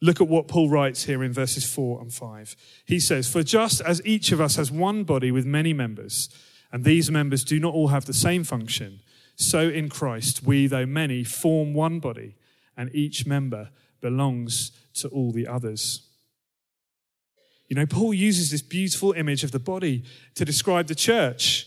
Look 0.01 0.19
at 0.19 0.27
what 0.27 0.49
Paul 0.49 0.69
writes 0.69 1.05
here 1.05 1.23
in 1.23 1.31
verses 1.31 1.63
4 1.73 2.01
and 2.01 2.13
5. 2.13 2.55
He 2.85 2.99
says, 2.99 3.31
For 3.31 3.43
just 3.43 3.79
as 3.79 4.05
each 4.05 4.33
of 4.33 4.41
us 4.41 4.57
has 4.57 4.69
one 4.69 5.05
body 5.05 5.31
with 5.31 5.45
many 5.45 5.71
members, 5.71 6.27
and 6.69 6.83
these 6.83 7.09
members 7.09 7.45
do 7.45 7.61
not 7.61 7.73
all 7.73 7.87
have 7.87 8.03
the 8.03 8.13
same 8.13 8.43
function, 8.43 8.99
so 9.37 9.69
in 9.69 9.87
Christ 9.87 10.43
we, 10.43 10.67
though 10.67 10.85
many, 10.85 11.23
form 11.23 11.73
one 11.73 11.99
body, 12.01 12.35
and 12.75 12.93
each 12.93 13.25
member 13.25 13.69
belongs 14.01 14.71
to 14.95 15.07
all 15.07 15.31
the 15.31 15.47
others. 15.47 16.09
You 17.73 17.79
know, 17.79 17.87
Paul 17.87 18.13
uses 18.13 18.51
this 18.51 18.61
beautiful 18.61 19.13
image 19.13 19.43
of 19.43 19.49
the 19.49 19.57
body 19.57 20.03
to 20.35 20.45
describe 20.45 20.85
the 20.85 20.93
church. 20.93 21.65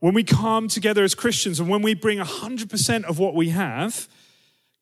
When 0.00 0.12
we 0.12 0.22
come 0.22 0.68
together 0.68 1.02
as 1.02 1.14
Christians 1.14 1.58
and 1.58 1.70
when 1.70 1.80
we 1.80 1.94
bring 1.94 2.18
100% 2.18 3.04
of 3.04 3.18
what 3.18 3.34
we 3.34 3.48
have, 3.48 4.06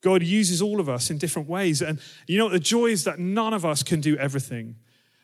God 0.00 0.24
uses 0.24 0.60
all 0.60 0.80
of 0.80 0.88
us 0.88 1.10
in 1.10 1.18
different 1.18 1.48
ways. 1.48 1.80
And 1.80 2.00
you 2.26 2.38
know, 2.38 2.48
the 2.48 2.58
joy 2.58 2.86
is 2.86 3.04
that 3.04 3.20
none 3.20 3.54
of 3.54 3.64
us 3.64 3.84
can 3.84 4.00
do 4.00 4.16
everything. 4.16 4.74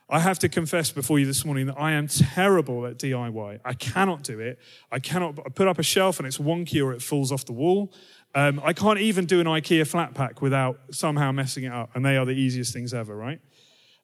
I 0.08 0.20
have 0.20 0.38
to 0.38 0.48
confess 0.48 0.92
before 0.92 1.18
you 1.18 1.26
this 1.26 1.44
morning 1.44 1.66
that 1.66 1.80
I 1.80 1.90
am 1.94 2.06
terrible 2.06 2.86
at 2.86 2.98
DIY. 2.98 3.58
I 3.64 3.74
cannot 3.74 4.22
do 4.22 4.38
it. 4.38 4.60
I 4.92 5.00
cannot 5.00 5.56
put 5.56 5.66
up 5.66 5.80
a 5.80 5.82
shelf 5.82 6.20
and 6.20 6.28
it's 6.28 6.38
wonky 6.38 6.80
or 6.80 6.92
it 6.92 7.02
falls 7.02 7.32
off 7.32 7.44
the 7.44 7.54
wall. 7.54 7.92
Um, 8.36 8.60
I 8.64 8.72
can't 8.72 9.00
even 9.00 9.26
do 9.26 9.40
an 9.40 9.48
IKEA 9.48 9.84
flat 9.84 10.14
pack 10.14 10.40
without 10.40 10.78
somehow 10.92 11.32
messing 11.32 11.64
it 11.64 11.72
up. 11.72 11.90
And 11.96 12.04
they 12.04 12.16
are 12.16 12.24
the 12.24 12.30
easiest 12.30 12.72
things 12.72 12.94
ever, 12.94 13.16
right? 13.16 13.40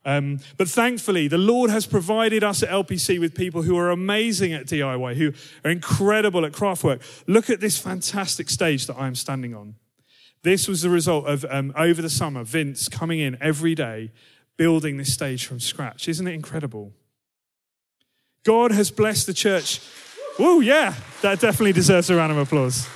Um, 0.09 0.38
but 0.57 0.71
thankfully, 0.71 1.29
the 1.29 1.37
Lord 1.37 1.69
has 1.69 1.85
provided 1.85 2.43
us 2.43 2.62
at 2.62 2.71
LPC 2.71 3.21
with 3.21 3.35
people 3.35 3.61
who 3.61 3.77
are 3.77 3.91
amazing 3.91 4.55
at 4.55 4.65
DIY, 4.65 5.17
who 5.17 5.35
are 5.62 5.71
incredible 5.71 6.47
at 6.47 6.55
craft 6.55 6.83
work. 6.83 7.03
Look 7.27 7.50
at 7.50 7.61
this 7.61 7.77
fantastic 7.77 8.49
stage 8.49 8.87
that 8.87 8.97
I 8.97 9.07
am 9.07 9.15
standing 9.15 9.55
on. 9.55 9.75
This 10.45 10.67
was 10.67 10.81
the 10.81 10.88
result 10.88 11.27
of, 11.27 11.45
um, 11.50 11.75
over 11.77 12.00
the 12.00 12.09
summer, 12.09 12.43
Vince 12.43 12.88
coming 12.88 13.19
in 13.19 13.37
every 13.38 13.75
day, 13.75 14.11
building 14.57 14.97
this 14.97 15.12
stage 15.12 15.45
from 15.45 15.61
scratch. 15.61 16.09
Isn't 16.09 16.27
it 16.27 16.33
incredible? 16.33 16.95
God 18.45 18.71
has 18.71 18.91
blessed 18.91 19.27
the 19.27 19.35
church. 19.35 19.79
Oh, 20.38 20.61
yeah, 20.61 20.95
that 21.21 21.38
definitely 21.38 21.75
deserves 21.75 22.09
a 22.09 22.17
round 22.17 22.33
of 22.33 22.38
applause. 22.38 22.88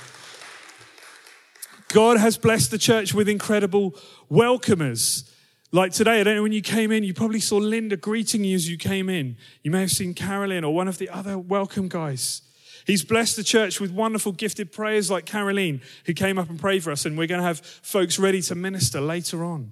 God 1.89 2.17
has 2.17 2.39
blessed 2.39 2.71
the 2.71 2.79
church 2.79 3.13
with 3.13 3.29
incredible 3.29 3.91
welcomers. 4.31 5.29
Like 5.75 5.91
today, 5.91 6.21
I 6.21 6.23
don't 6.23 6.35
know 6.35 6.43
when 6.43 6.51
you 6.51 6.61
came 6.61 6.91
in, 6.91 7.03
you 7.03 7.15
probably 7.15 7.39
saw 7.39 7.57
Linda 7.57 7.97
greeting 7.97 8.43
you 8.43 8.53
as 8.53 8.69
you 8.69 8.77
came 8.77 9.09
in. 9.09 9.37
You 9.63 9.71
may 9.71 9.81
have 9.81 9.89
seen 9.89 10.13
Carolyn 10.13 10.63
or 10.63 10.71
one 10.71 10.87
of 10.87 10.99
the 10.99 11.09
other 11.09 11.39
welcome 11.39 11.87
guys. 11.87 12.43
He's 12.85 13.03
blessed 13.03 13.37
the 13.37 13.43
church 13.43 13.79
with 13.79 13.89
wonderful 13.89 14.33
gifted 14.33 14.71
prayers 14.71 15.09
like 15.09 15.25
Caroline, 15.25 15.81
who 16.05 16.13
came 16.13 16.37
up 16.37 16.47
and 16.51 16.59
prayed 16.59 16.83
for 16.83 16.91
us, 16.91 17.07
and 17.07 17.17
we're 17.17 17.25
going 17.25 17.41
to 17.41 17.47
have 17.47 17.59
folks 17.59 18.19
ready 18.19 18.39
to 18.43 18.53
minister 18.53 19.01
later 19.01 19.43
on. 19.43 19.71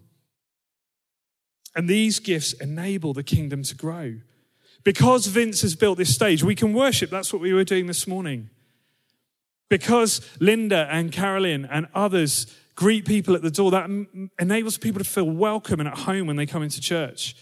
And 1.75 1.87
these 1.87 2.19
gifts 2.19 2.53
enable 2.53 3.13
the 3.13 3.23
kingdom 3.23 3.61
to 3.61 3.75
grow. 3.75 4.15
Because 4.83 5.27
Vince 5.27 5.61
has 5.61 5.75
built 5.75 5.99
this 5.99 6.15
stage, 6.15 6.43
we 6.43 6.55
can 6.55 6.73
worship. 6.73 7.11
That's 7.11 7.31
what 7.31 7.43
we 7.43 7.53
were 7.53 7.63
doing 7.63 7.85
this 7.85 8.07
morning. 8.07 8.49
Because 9.69 10.19
Linda 10.39 10.87
and 10.89 11.11
Caroline 11.11 11.67
and 11.69 11.87
others 11.93 12.47
greet 12.75 13.05
people 13.05 13.35
at 13.35 13.41
the 13.41 13.51
door, 13.51 13.71
that 13.71 13.89
enables 14.39 14.77
people 14.77 14.99
to 14.99 15.09
feel 15.09 15.29
welcome 15.29 15.79
and 15.79 15.89
at 15.89 15.99
home 15.99 16.27
when 16.27 16.35
they 16.35 16.45
come 16.45 16.63
into 16.63 16.81
church. 16.81 17.35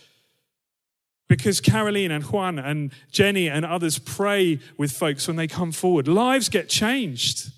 Because 1.27 1.61
Caroline 1.61 2.11
and 2.11 2.23
Juan 2.23 2.57
and 2.57 2.91
Jenny 3.11 3.47
and 3.47 3.63
others 3.63 3.99
pray 3.99 4.59
with 4.77 4.91
folks 4.91 5.27
when 5.27 5.37
they 5.37 5.47
come 5.47 5.71
forward. 5.71 6.07
Lives 6.07 6.49
get 6.49 6.69
changed. 6.69 7.51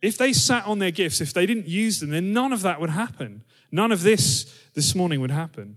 If 0.00 0.16
they 0.16 0.32
sat 0.32 0.66
on 0.66 0.78
their 0.78 0.90
gifts, 0.90 1.20
if 1.20 1.34
they 1.34 1.46
didn't 1.46 1.68
use 1.68 2.00
them, 2.00 2.10
then 2.10 2.32
none 2.32 2.52
of 2.52 2.62
that 2.62 2.80
would 2.80 2.90
happen. 2.90 3.42
None 3.70 3.92
of 3.92 4.02
this 4.02 4.52
this 4.74 4.94
morning 4.94 5.20
would 5.20 5.30
happen. 5.30 5.76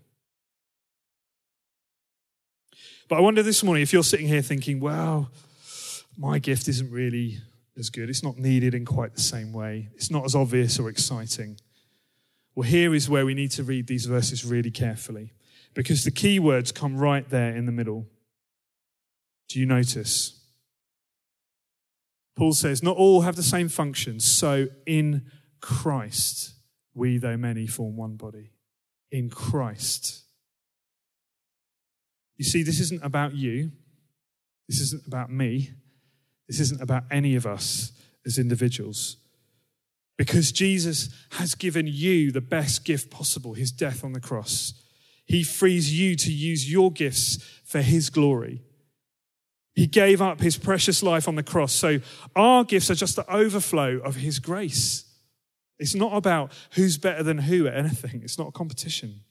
But 3.09 3.17
I 3.17 3.21
wonder 3.21 3.41
this 3.41 3.63
morning 3.63 3.81
if 3.81 3.91
you're 3.91 4.03
sitting 4.03 4.27
here 4.27 4.43
thinking, 4.43 4.79
well, 4.79 5.31
my 6.15 6.37
gift 6.37 6.67
isn't 6.67 6.91
really 6.91 7.39
as 7.79 7.89
good. 7.89 8.09
It's 8.09 8.23
not 8.23 8.37
needed 8.37 8.73
in 8.73 8.85
quite 8.85 9.15
the 9.15 9.21
same 9.21 9.53
way. 9.53 9.89
It's 9.95 10.11
not 10.11 10.25
as 10.25 10.35
obvious 10.35 10.79
or 10.79 10.89
exciting. 10.89 11.59
Well, 12.55 12.67
here 12.67 12.93
is 12.93 13.09
where 13.09 13.25
we 13.25 13.33
need 13.33 13.51
to 13.51 13.63
read 13.63 13.87
these 13.87 14.05
verses 14.05 14.45
really 14.45 14.71
carefully 14.71 15.33
because 15.73 16.03
the 16.03 16.11
key 16.11 16.39
words 16.39 16.71
come 16.71 16.97
right 16.97 17.27
there 17.29 17.55
in 17.55 17.65
the 17.65 17.71
middle. 17.71 18.07
Do 19.47 19.59
you 19.59 19.65
notice? 19.65 20.39
Paul 22.35 22.53
says, 22.53 22.83
Not 22.83 22.97
all 22.97 23.21
have 23.21 23.35
the 23.35 23.43
same 23.43 23.69
function. 23.69 24.19
so 24.19 24.67
in 24.85 25.25
Christ, 25.61 26.53
we, 26.93 27.17
though 27.17 27.37
many, 27.37 27.67
form 27.67 27.95
one 27.95 28.15
body. 28.15 28.51
In 29.11 29.29
Christ. 29.29 30.23
You 32.37 32.45
see, 32.45 32.63
this 32.63 32.79
isn't 32.79 33.03
about 33.03 33.35
you. 33.35 33.71
This 34.67 34.79
isn't 34.79 35.05
about 35.07 35.31
me. 35.31 35.71
This 36.49 36.59
isn't 36.59 36.81
about 36.81 37.03
any 37.11 37.35
of 37.35 37.45
us 37.45 37.93
as 38.25 38.37
individuals. 38.37 39.15
Because 40.17 40.51
Jesus 40.51 41.09
has 41.33 41.55
given 41.55 41.87
you 41.87 42.31
the 42.31 42.41
best 42.41 42.83
gift 42.83 43.09
possible, 43.09 43.53
his 43.53 43.71
death 43.71 44.03
on 44.03 44.11
the 44.11 44.19
cross. 44.19 44.73
He 45.25 45.43
frees 45.43 45.97
you 45.97 46.15
to 46.15 46.33
use 46.33 46.69
your 46.69 46.91
gifts 46.91 47.37
for 47.63 47.81
his 47.81 48.09
glory. 48.09 48.63
He 49.75 49.85
gave 49.87 50.21
up 50.21 50.41
his 50.41 50.57
precious 50.57 51.03
life 51.03 51.27
on 51.27 51.35
the 51.35 51.43
cross. 51.43 51.71
So 51.71 51.99
our 52.35 52.63
gifts 52.63 52.89
are 52.89 52.95
just 52.95 53.15
the 53.15 53.31
overflow 53.31 53.99
of 53.99 54.15
his 54.15 54.39
grace. 54.39 55.05
It's 55.77 55.95
not 55.95 56.17
about 56.17 56.51
who's 56.71 56.97
better 56.97 57.23
than 57.23 57.37
who 57.37 57.67
at 57.67 57.77
anything, 57.77 58.21
it's 58.23 58.39
not 58.39 58.49
a 58.49 58.51
competition. 58.51 59.21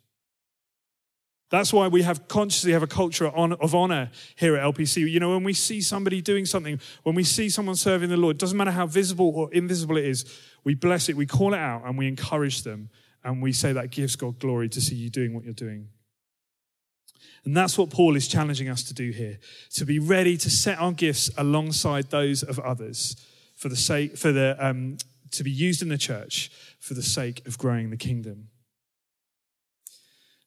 That's 1.51 1.73
why 1.73 1.89
we 1.89 2.03
have 2.03 2.29
consciously 2.29 2.73
have 2.73 2.83
a 2.83 2.89
culture 2.89 3.27
of 3.27 3.75
honor 3.75 4.11
here 4.37 4.57
at 4.57 4.63
LPC. 4.75 5.11
You 5.11 5.19
know, 5.19 5.31
when 5.31 5.45
we 5.45 5.55
see 5.55 5.81
somebody 5.81 6.21
doing 6.21 6.45
something, 6.45 6.79
when 7.05 7.15
we 7.15 7.25
see 7.25 7.49
someone 7.49 7.75
serving 7.75 8.11
the 8.11 8.19
Lord, 8.19 8.37
doesn't 8.37 8.57
matter 8.57 8.71
how 8.71 8.87
visible 8.87 9.33
or 9.35 9.53
invisible 9.53 9.97
it 9.97 10.05
is, 10.05 10.25
we 10.65 10.75
bless 10.75 11.09
it, 11.09 11.17
we 11.17 11.25
call 11.25 11.55
it 11.55 11.59
out, 11.59 11.85
and 11.87 11.97
we 11.97 12.07
encourage 12.07 12.63
them. 12.63 12.91
And 13.25 13.43
we 13.43 13.53
say 13.53 13.73
that 13.73 13.91
gives 13.91 14.15
God 14.15 14.39
glory 14.39 14.69
to 14.69 14.81
see 14.81 14.95
you 14.95 15.11
doing 15.11 15.35
what 15.35 15.45
you're 15.45 15.55
doing. 15.55 15.89
And 17.45 17.57
that's 17.57 17.79
what 17.79 17.91
Paul 17.91 18.15
is 18.15 18.29
challenging 18.29 18.69
us 18.69 18.83
to 18.85 18.95
do 18.95 19.11
here 19.11 19.39
to 19.71 19.87
be 19.87 19.99
ready 19.99 20.37
to 20.37 20.51
set 20.51 20.79
our 20.79 20.93
gifts 20.93 21.31
alongside 21.39 22.11
those 22.11 22.43
of 22.43 22.59
others 22.59 23.17
for 23.57 23.69
the 23.69 23.77
sake, 23.77 24.17
for 24.17 24.33
the, 24.33 24.57
um, 24.61 24.99
to 25.31 25.43
be 25.43 25.51
used 25.51 25.81
in 25.81 25.89
the 25.89 25.99
church 25.99 26.51
for 26.79 26.95
the 26.95 27.03
sake 27.03 27.47
of 27.47 27.57
growing 27.57 27.91
the 27.91 27.97
kingdom. 27.97 28.49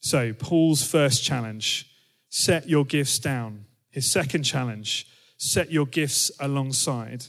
So, 0.02 0.34
Paul's 0.34 0.84
first 0.84 1.24
challenge 1.24 1.88
set 2.30 2.68
your 2.68 2.86
gifts 2.86 3.20
down. 3.20 3.66
His 3.92 4.12
second 4.12 4.44
challenge 4.44 5.08
set 5.38 5.72
your 5.72 5.86
gifts 5.86 6.32
alongside. 6.40 7.26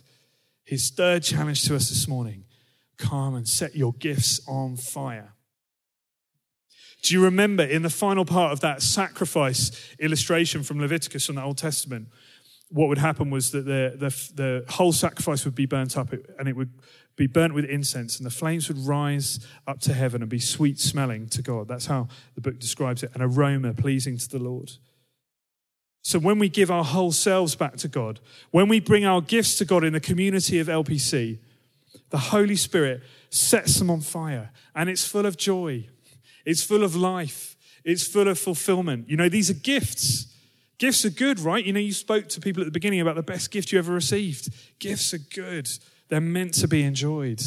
His 0.64 0.91
third 0.91 1.23
challenge 1.23 1.64
to 1.64 1.76
us 1.76 1.91
this 1.91 2.09
morning 2.09 2.45
come 2.97 3.35
and 3.35 3.47
set 3.47 3.76
your 3.76 3.93
gifts 3.95 4.41
on 4.49 4.76
fire. 4.76 5.35
Do 7.02 7.14
you 7.14 7.23
remember 7.23 7.64
in 7.64 7.83
the 7.83 7.91
final 7.91 8.25
part 8.25 8.52
of 8.52 8.61
that 8.61 8.81
sacrifice 8.81 9.73
illustration 9.99 10.62
from 10.62 10.81
Leviticus 10.81 11.26
from 11.26 11.35
the 11.35 11.43
Old 11.43 11.59
Testament? 11.59 12.09
What 12.71 12.88
would 12.88 12.99
happen 12.99 13.29
was 13.29 13.50
that 13.50 13.67
the, 13.67 13.97
the, 13.97 14.33
the 14.35 14.64
whole 14.73 14.93
sacrifice 14.93 15.45
would 15.45 15.55
be 15.55 15.67
burnt 15.67 15.99
up 15.99 16.12
and 16.38 16.49
it 16.49 16.57
would 16.57 16.71
be 17.16 17.26
burnt 17.26 17.54
with 17.54 17.64
incense, 17.64 18.17
and 18.17 18.26
the 18.26 18.30
flames 18.30 18.69
would 18.69 18.78
rise 18.78 19.47
up 19.67 19.80
to 19.80 19.95
heaven 19.95 20.23
and 20.23 20.30
be 20.30 20.39
sweet 20.39 20.78
smelling 20.80 21.28
to 21.28 21.43
God. 21.43 21.69
That's 21.69 21.86
how 21.86 22.08
the 22.34 22.41
book 22.41 22.58
describes 22.58 23.02
it 23.02 23.10
an 23.15 23.23
aroma 23.23 23.75
pleasing 23.75 24.17
to 24.19 24.28
the 24.28 24.39
Lord. 24.39 24.73
So 26.02 26.19
when 26.19 26.39
we 26.39 26.49
give 26.49 26.71
our 26.71 26.82
whole 26.82 27.13
selves 27.13 27.54
back 27.54 27.76
to 27.76 27.89
God, 27.89 28.19
when 28.50 28.69
we 28.69 28.80
bring 28.80 29.04
our 29.04 29.21
gifts 29.21 29.56
to 29.58 29.65
God 29.65 29.84
in 29.84 29.93
the 29.93 30.00
community 30.00 30.58
of 30.58 30.67
LPC, 30.67 31.39
the 32.10 32.19
Holy 32.19 32.56
Spirit 32.56 33.02
sets 33.30 33.78
them 33.78 33.89
on 33.89 34.00
fire 34.00 34.50
and 34.75 34.91
it's 34.91 35.06
full 35.06 35.26
of 35.26 35.36
joy, 35.36 35.89
it's 36.45 36.63
full 36.63 36.82
of 36.82 36.97
life, 36.97 37.56
it's 37.84 38.06
full 38.06 38.26
of 38.26 38.39
fulfillment. 38.39 39.08
You 39.08 39.17
know, 39.17 39.28
these 39.28 39.49
are 39.49 39.54
gifts. 39.54 40.26
Gifts 40.78 41.04
are 41.04 41.10
good, 41.10 41.39
right? 41.39 41.65
You 41.65 41.73
know, 41.73 41.78
you 41.78 41.93
spoke 41.93 42.28
to 42.30 42.41
people 42.41 42.63
at 42.63 42.67
the 42.67 42.73
beginning 42.73 43.00
about 43.00 43.15
the 43.15 43.23
best 43.23 43.52
gift 43.52 43.71
you 43.71 43.78
ever 43.78 43.93
received. 43.93 44.52
Gifts 44.80 45.15
are 45.15 45.19
good. 45.19 45.69
They're 46.12 46.20
meant 46.20 46.52
to 46.56 46.68
be 46.68 46.82
enjoyed. 46.82 47.40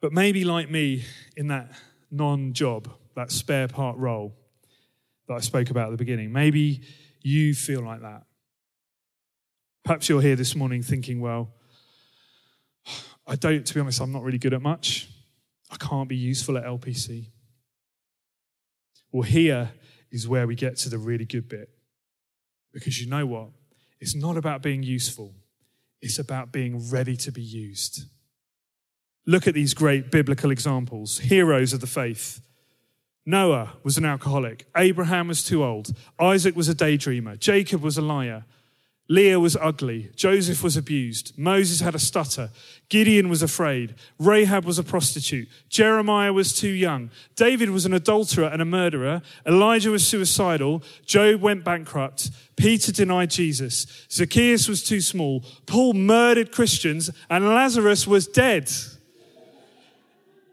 But 0.00 0.14
maybe, 0.14 0.46
like 0.46 0.70
me, 0.70 1.04
in 1.36 1.48
that 1.48 1.72
non 2.10 2.54
job, 2.54 2.88
that 3.14 3.30
spare 3.30 3.68
part 3.68 3.98
role 3.98 4.34
that 5.26 5.34
I 5.34 5.40
spoke 5.40 5.68
about 5.68 5.88
at 5.88 5.90
the 5.90 5.98
beginning, 5.98 6.32
maybe 6.32 6.80
you 7.20 7.52
feel 7.54 7.82
like 7.82 8.00
that. 8.00 8.22
Perhaps 9.84 10.08
you're 10.08 10.22
here 10.22 10.36
this 10.36 10.56
morning 10.56 10.82
thinking, 10.82 11.20
well, 11.20 11.52
I 13.26 13.36
don't, 13.36 13.66
to 13.66 13.74
be 13.74 13.80
honest, 13.80 14.00
I'm 14.00 14.10
not 14.10 14.22
really 14.22 14.38
good 14.38 14.54
at 14.54 14.62
much. 14.62 15.10
I 15.70 15.76
can't 15.76 16.08
be 16.08 16.16
useful 16.16 16.56
at 16.56 16.64
LPC. 16.64 17.26
Well, 19.12 19.24
here 19.24 19.70
is 20.10 20.26
where 20.26 20.46
we 20.46 20.54
get 20.54 20.78
to 20.78 20.88
the 20.88 20.96
really 20.96 21.26
good 21.26 21.46
bit. 21.46 21.68
Because 22.72 22.98
you 22.98 23.06
know 23.06 23.26
what? 23.26 23.48
It's 24.00 24.14
not 24.14 24.36
about 24.36 24.62
being 24.62 24.82
useful, 24.82 25.34
it's 26.00 26.18
about 26.18 26.52
being 26.52 26.90
ready 26.90 27.16
to 27.16 27.32
be 27.32 27.42
used. 27.42 28.04
Look 29.26 29.46
at 29.46 29.54
these 29.54 29.74
great 29.74 30.10
biblical 30.10 30.50
examples 30.50 31.18
heroes 31.18 31.72
of 31.72 31.80
the 31.80 31.86
faith. 31.86 32.40
Noah 33.26 33.74
was 33.82 33.98
an 33.98 34.06
alcoholic. 34.06 34.64
Abraham 34.74 35.28
was 35.28 35.44
too 35.44 35.62
old. 35.62 35.94
Isaac 36.18 36.56
was 36.56 36.70
a 36.70 36.74
daydreamer. 36.74 37.38
Jacob 37.38 37.82
was 37.82 37.98
a 37.98 38.02
liar. 38.02 38.46
Leah 39.10 39.40
was 39.40 39.56
ugly. 39.56 40.10
Joseph 40.14 40.62
was 40.62 40.76
abused. 40.76 41.32
Moses 41.38 41.80
had 41.80 41.94
a 41.94 41.98
stutter. 41.98 42.50
Gideon 42.90 43.30
was 43.30 43.42
afraid. 43.42 43.94
Rahab 44.18 44.66
was 44.66 44.78
a 44.78 44.84
prostitute. 44.84 45.48
Jeremiah 45.70 46.32
was 46.32 46.52
too 46.52 46.68
young. 46.68 47.10
David 47.34 47.70
was 47.70 47.86
an 47.86 47.94
adulterer 47.94 48.48
and 48.48 48.60
a 48.60 48.66
murderer. 48.66 49.22
Elijah 49.46 49.90
was 49.90 50.06
suicidal. 50.06 50.82
Job 51.06 51.40
went 51.40 51.64
bankrupt. 51.64 52.30
Peter 52.56 52.92
denied 52.92 53.30
Jesus. 53.30 53.86
Zacchaeus 54.10 54.68
was 54.68 54.84
too 54.84 55.00
small. 55.00 55.42
Paul 55.64 55.94
murdered 55.94 56.52
Christians 56.52 57.10
and 57.30 57.48
Lazarus 57.48 58.06
was 58.06 58.26
dead. 58.26 58.70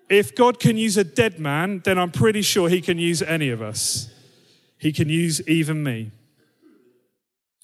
If 0.08 0.34
God 0.34 0.62
can 0.62 0.78
use 0.78 0.96
a 0.96 1.04
dead 1.04 1.40
man, 1.40 1.82
then 1.84 1.98
I'm 1.98 2.12
pretty 2.12 2.42
sure 2.42 2.70
he 2.70 2.80
can 2.80 3.00
use 3.00 3.22
any 3.22 3.50
of 3.50 3.62
us. 3.62 4.10
He 4.78 4.94
can 4.94 5.10
use 5.10 5.46
even 5.48 5.84
me. 5.84 6.12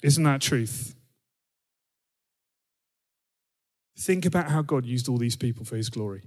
Isn't 0.02 0.24
that 0.24 0.40
truth? 0.40 0.94
Think 3.98 4.26
about 4.26 4.50
how 4.50 4.62
God 4.62 4.84
used 4.84 5.08
all 5.08 5.18
these 5.18 5.36
people 5.36 5.64
for 5.64 5.76
his 5.76 5.88
glory. 5.88 6.22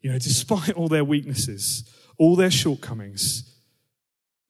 You 0.00 0.10
know, 0.10 0.18
despite 0.18 0.72
all 0.72 0.88
their 0.88 1.04
weaknesses, 1.04 1.84
all 2.18 2.36
their 2.36 2.50
shortcomings, 2.50 3.44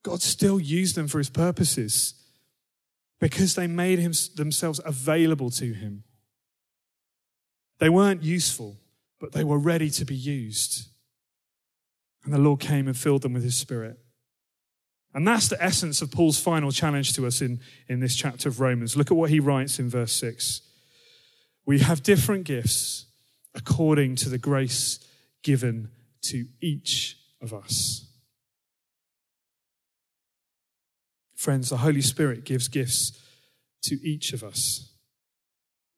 God 0.03 0.23
still 0.23 0.59
used 0.59 0.95
them 0.97 1.09
for 1.09 1.19
his 1.19 1.29
purposes 1.29 2.15
because 3.21 3.55
they 3.55 3.67
made 3.67 3.99
him, 3.99 4.13
themselves 4.37 4.81
available 4.85 5.51
to 5.51 5.73
him. 5.75 6.05
They 7.79 7.91
weren't 7.91 8.23
useful, 8.23 8.79
but 9.21 9.33
they 9.33 9.45
were 9.45 9.59
ready 9.59 9.91
to 9.91 10.05
be 10.05 10.15
used. 10.15 10.89
And 12.25 12.33
the 12.33 12.39
Lord 12.39 12.61
came 12.61 12.87
and 12.87 12.97
filled 12.97 13.23
them 13.23 13.35
with 13.35 13.43
his 13.43 13.57
spirit. 13.57 13.99
And 15.13 15.27
that's 15.27 15.49
the 15.49 15.63
essence 15.63 16.03
of 16.03 16.13
Paul's 16.13 16.39
final 16.39 16.71
challenge 16.71 17.15
to 17.15 17.27
us 17.27 17.41
in, 17.41 17.61
in 17.89 18.01
this 18.01 18.15
chapter 18.15 18.49
of 18.49 18.61
Romans. 18.61 18.97
Look 18.97 19.11
at 19.11 19.17
what 19.17 19.31
he 19.31 19.41
writes 19.41 19.79
in 19.79 19.91
verse 19.91 20.13
6. 20.13 20.61
We 21.67 21.81
have 21.81 22.03
different 22.03 22.45
gifts 22.45 23.07
according 23.55 24.17
to 24.17 24.29
the 24.29 24.39
grace 24.39 25.01
given 25.43 25.91
to 26.23 26.47
each 26.61 27.17
of 27.41 27.53
us. 27.53 28.07
Friends, 31.35 31.71
the 31.71 31.79
Holy 31.79 32.03
Spirit 32.03 32.45
gives 32.45 32.69
gifts 32.69 33.19
to 33.83 33.99
each 34.07 34.33
of 34.33 34.45
us. 34.45 34.93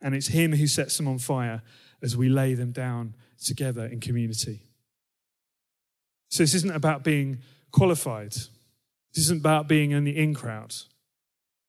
And 0.00 0.14
it's 0.14 0.28
Him 0.28 0.52
who 0.52 0.66
sets 0.66 0.96
them 0.96 1.08
on 1.08 1.18
fire 1.18 1.62
as 2.00 2.16
we 2.16 2.28
lay 2.28 2.54
them 2.54 2.72
down 2.72 3.14
together 3.44 3.86
in 3.86 4.00
community. 4.00 4.60
So 6.28 6.42
this 6.42 6.54
isn't 6.54 6.74
about 6.74 7.02
being 7.02 7.38
qualified. 7.72 8.34
This 9.14 9.24
isn't 9.24 9.40
about 9.40 9.68
being 9.68 9.90
in 9.90 10.04
the 10.04 10.16
in 10.16 10.34
crowd. 10.34 10.74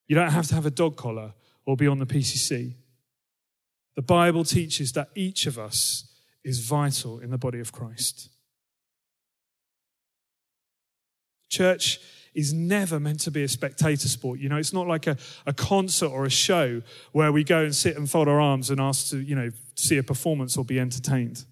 You 0.07 0.15
don't 0.15 0.31
have 0.31 0.47
to 0.47 0.55
have 0.55 0.65
a 0.65 0.71
dog 0.71 0.95
collar 0.95 1.33
or 1.65 1.75
be 1.75 1.87
on 1.87 1.99
the 1.99 2.05
PCC. 2.05 2.75
The 3.95 4.01
Bible 4.01 4.43
teaches 4.43 4.91
that 4.93 5.09
each 5.15 5.45
of 5.45 5.59
us 5.59 6.09
is 6.43 6.59
vital 6.59 7.19
in 7.19 7.29
the 7.29 7.37
body 7.37 7.59
of 7.59 7.71
Christ. 7.71 8.29
Church 11.49 11.99
is 12.33 12.53
never 12.53 12.99
meant 12.99 13.19
to 13.21 13.31
be 13.31 13.43
a 13.43 13.47
spectator 13.47 14.07
sport. 14.07 14.39
You 14.39 14.49
know, 14.49 14.57
it's 14.57 14.73
not 14.73 14.87
like 14.87 15.05
a, 15.05 15.17
a 15.45 15.53
concert 15.53 16.07
or 16.07 16.25
a 16.25 16.29
show 16.29 16.81
where 17.11 17.31
we 17.31 17.43
go 17.43 17.65
and 17.65 17.75
sit 17.75 17.95
and 17.95 18.09
fold 18.09 18.27
our 18.27 18.41
arms 18.41 18.71
and 18.71 18.81
ask 18.81 19.11
to, 19.11 19.19
you 19.19 19.35
know, 19.35 19.51
see 19.75 19.97
a 19.97 20.03
performance 20.03 20.57
or 20.57 20.65
be 20.65 20.79
entertained. 20.79 21.45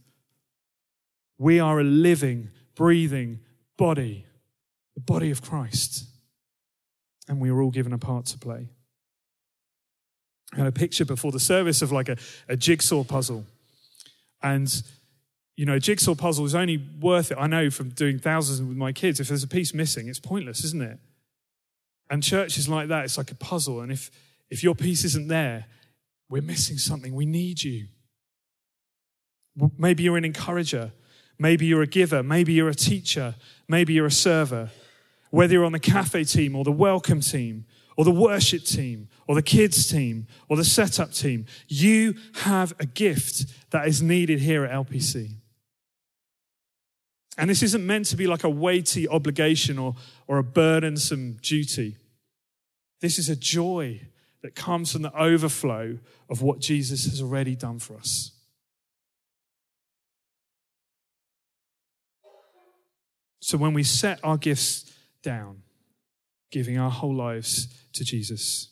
We 1.38 1.60
are 1.60 1.80
a 1.80 1.84
living, 1.84 2.50
breathing 2.76 3.40
body, 3.78 4.26
the 4.96 5.02
body 5.02 5.32
of 5.32 5.42
Christ. 5.42 6.06
And 7.28 7.40
we 7.40 7.50
are 7.50 7.62
all 7.62 7.72
given 7.72 7.94
a 7.94 7.98
part 7.98 8.26
to 8.28 8.38
play. 8.38 8.70
I 10.54 10.58
had 10.58 10.68
a 10.68 10.72
picture 10.72 11.06
before 11.06 11.32
the 11.32 11.40
service 11.40 11.82
of 11.82 11.92
like 11.92 12.10
a, 12.10 12.18
a 12.50 12.58
jigsaw 12.58 13.04
puzzle. 13.04 13.46
And 14.42 14.84
you 15.56 15.66
know, 15.66 15.76
a 15.76 15.80
jigsaw 15.80 16.16
puzzle 16.16 16.46
is 16.46 16.56
only 16.56 16.78
worth 17.00 17.32
it. 17.32 17.38
I 17.40 17.48
know 17.48 17.70
from 17.70 17.90
doing 17.90 18.20
thousands 18.20 18.62
with 18.62 18.78
my 18.78 18.92
kids, 18.92 19.20
if 19.20 19.28
there's 19.28 19.44
a 19.44 19.48
piece 19.48 19.74
missing, 19.74 20.08
it's 20.08 20.20
pointless, 20.20 20.64
isn't 20.64 20.82
it? 20.82 20.98
And 22.10 22.24
church 22.24 22.58
is 22.58 22.68
like 22.68 22.88
that. 22.88 23.06
It's 23.06 23.18
like 23.18 23.32
a 23.32 23.36
puzzle. 23.36 23.82
And 23.82 23.92
if, 23.92 24.12
if 24.50 24.64
your 24.64 24.76
piece 24.76 25.04
isn't 25.06 25.28
there, 25.28 25.66
we're 26.30 26.42
missing 26.42 26.78
something. 26.78 27.14
We 27.14 27.26
need 27.26 27.64
you. 27.64 27.88
Maybe 29.78 30.04
you're 30.04 30.18
an 30.18 30.26
encourager. 30.26 30.94
Maybe 31.38 31.66
you're 31.66 31.82
a 31.82 31.88
giver. 31.88 32.24
Maybe 32.24 32.54
you're 32.54 32.70
a 32.70 32.76
teacher. 32.76 33.36
Maybe 33.68 33.94
you're 33.94 34.08
a 34.08 34.12
server. 34.12 34.72
Whether 35.32 35.54
you're 35.54 35.66
on 35.66 35.72
the 35.72 35.80
cafe 35.80 36.24
team 36.24 36.56
or 36.56 36.64
the 36.64 36.72
welcome 36.72 37.22
team 37.22 37.66
or 37.98 38.06
the 38.06 38.12
worship 38.12 38.64
team 38.64 39.10
or 39.28 39.36
the 39.36 39.42
kids 39.42 39.90
team 39.90 40.28
or 40.50 40.58
the 40.58 40.66
setup 40.66 41.14
team, 41.14 41.46
you 41.68 42.16
have 42.36 42.74
a 42.80 42.86
gift 42.86 43.46
that 43.72 43.88
is 43.88 44.02
needed 44.02 44.40
here 44.40 44.66
at 44.66 44.72
LPC. 44.72 45.32
And 47.38 47.50
this 47.50 47.64
isn't 47.64 47.86
meant 47.86 48.06
to 48.08 48.18
be 48.18 48.28
like 48.28 48.44
a 48.44 48.50
weighty 48.50 49.08
obligation 49.08 49.80
or, 49.80 49.96
or 50.28 50.38
a 50.38 50.44
burdensome 50.44 51.38
duty. 51.42 51.96
This 53.00 53.18
is 53.18 53.30
a 53.30 53.36
joy 53.36 54.02
that 54.42 54.54
comes 54.54 54.92
from 54.92 55.02
the 55.02 55.18
overflow 55.18 55.98
of 56.30 56.42
what 56.42 56.60
Jesus 56.60 57.06
has 57.06 57.22
already 57.22 57.56
done 57.56 57.80
for 57.80 57.96
us. 57.96 58.32
So 63.40 63.58
when 63.58 63.74
we 63.74 63.84
set 63.84 64.20
our 64.24 64.38
gifts 64.38 64.92
down, 65.22 65.64
giving 66.52 66.78
our 66.78 66.92
whole 66.92 67.16
lives 67.16 67.68
to 67.94 68.04
Jesus, 68.04 68.70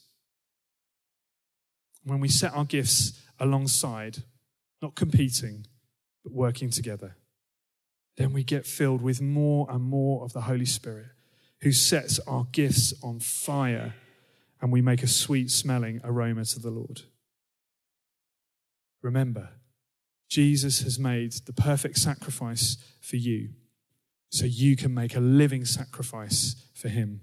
when 2.04 2.20
we 2.20 2.28
set 2.28 2.54
our 2.54 2.66
gifts 2.66 3.20
alongside, 3.40 4.24
not 4.82 4.96
competing, 4.96 5.66
but 6.24 6.34
working 6.34 6.70
together, 6.70 7.16
then 8.18 8.34
we 8.34 8.44
get 8.44 8.66
filled 8.66 9.02
with 9.02 9.22
more 9.22 9.68
and 9.70 9.84
more 9.84 10.24
of 10.24 10.34
the 10.34 10.42
Holy 10.42 10.66
Spirit 10.66 11.08
who 11.62 11.72
sets 11.72 12.20
our 12.20 12.46
gifts 12.52 12.94
on 13.04 13.20
fire 13.20 13.94
and 14.62 14.72
we 14.72 14.82
make 14.82 15.04
a 15.04 15.08
sweet 15.08 15.50
smelling 15.52 16.02
aroma 16.04 16.46
to 16.46 16.60
the 16.60 16.70
Lord. 16.70 17.02
Remember, 19.02 19.50
Jesus 20.30 20.82
has 20.82 21.00
made 21.00 21.34
the 21.46 21.54
perfect 21.54 21.98
sacrifice 21.98 22.78
for 23.02 23.16
you 23.16 23.50
so 24.30 24.46
you 24.46 24.76
can 24.76 24.94
make 24.94 25.16
a 25.16 25.20
living 25.20 25.66
sacrifice 25.66 26.56
for 26.74 26.90
Him. 26.90 27.22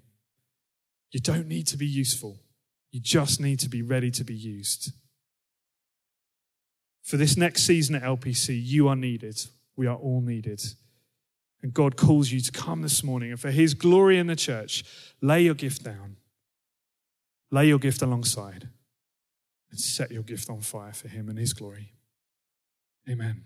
You 1.11 1.21
don't 1.21 1.47
need 1.47 1.67
to 1.69 1.77
be 1.77 1.87
useful, 1.87 2.39
you 2.91 3.01
just 3.01 3.41
need 3.41 3.61
to 3.61 3.69
be 3.69 3.83
ready 3.83 4.11
to 4.13 4.25
be 4.25 4.35
used. 4.35 4.93
For 7.03 7.17
this 7.17 7.37
next 7.37 7.63
season 7.63 7.95
at 7.95 8.03
LPC, 8.03 8.61
you 8.61 8.89
are 8.89 8.97
needed. 8.97 9.41
We 9.77 9.87
are 9.87 9.95
all 9.95 10.21
needed. 10.21 10.61
And 11.63 11.73
God 11.73 11.97
calls 11.97 12.33
you 12.33 12.41
to 12.41 12.51
come 12.51 12.83
this 12.83 13.05
morning 13.05 13.31
and 13.31 13.41
for 13.41 13.51
His 13.51 13.75
glory 13.75 14.19
in 14.19 14.27
the 14.27 14.37
church, 14.37 14.85
lay 15.21 15.43
your 15.43 15.55
gift 15.55 15.85
down, 15.85 16.17
lay 17.51 17.69
your 17.69 17.79
gift 17.79 18.03
alongside, 18.03 18.69
and 19.71 19.79
set 19.79 20.11
your 20.11 20.23
gift 20.23 20.51
on 20.51 20.61
fire 20.61 20.93
for 20.93 21.09
Him 21.09 21.29
and 21.29 21.39
His 21.39 21.53
glory. 21.53 21.93
Amen. 23.09 23.45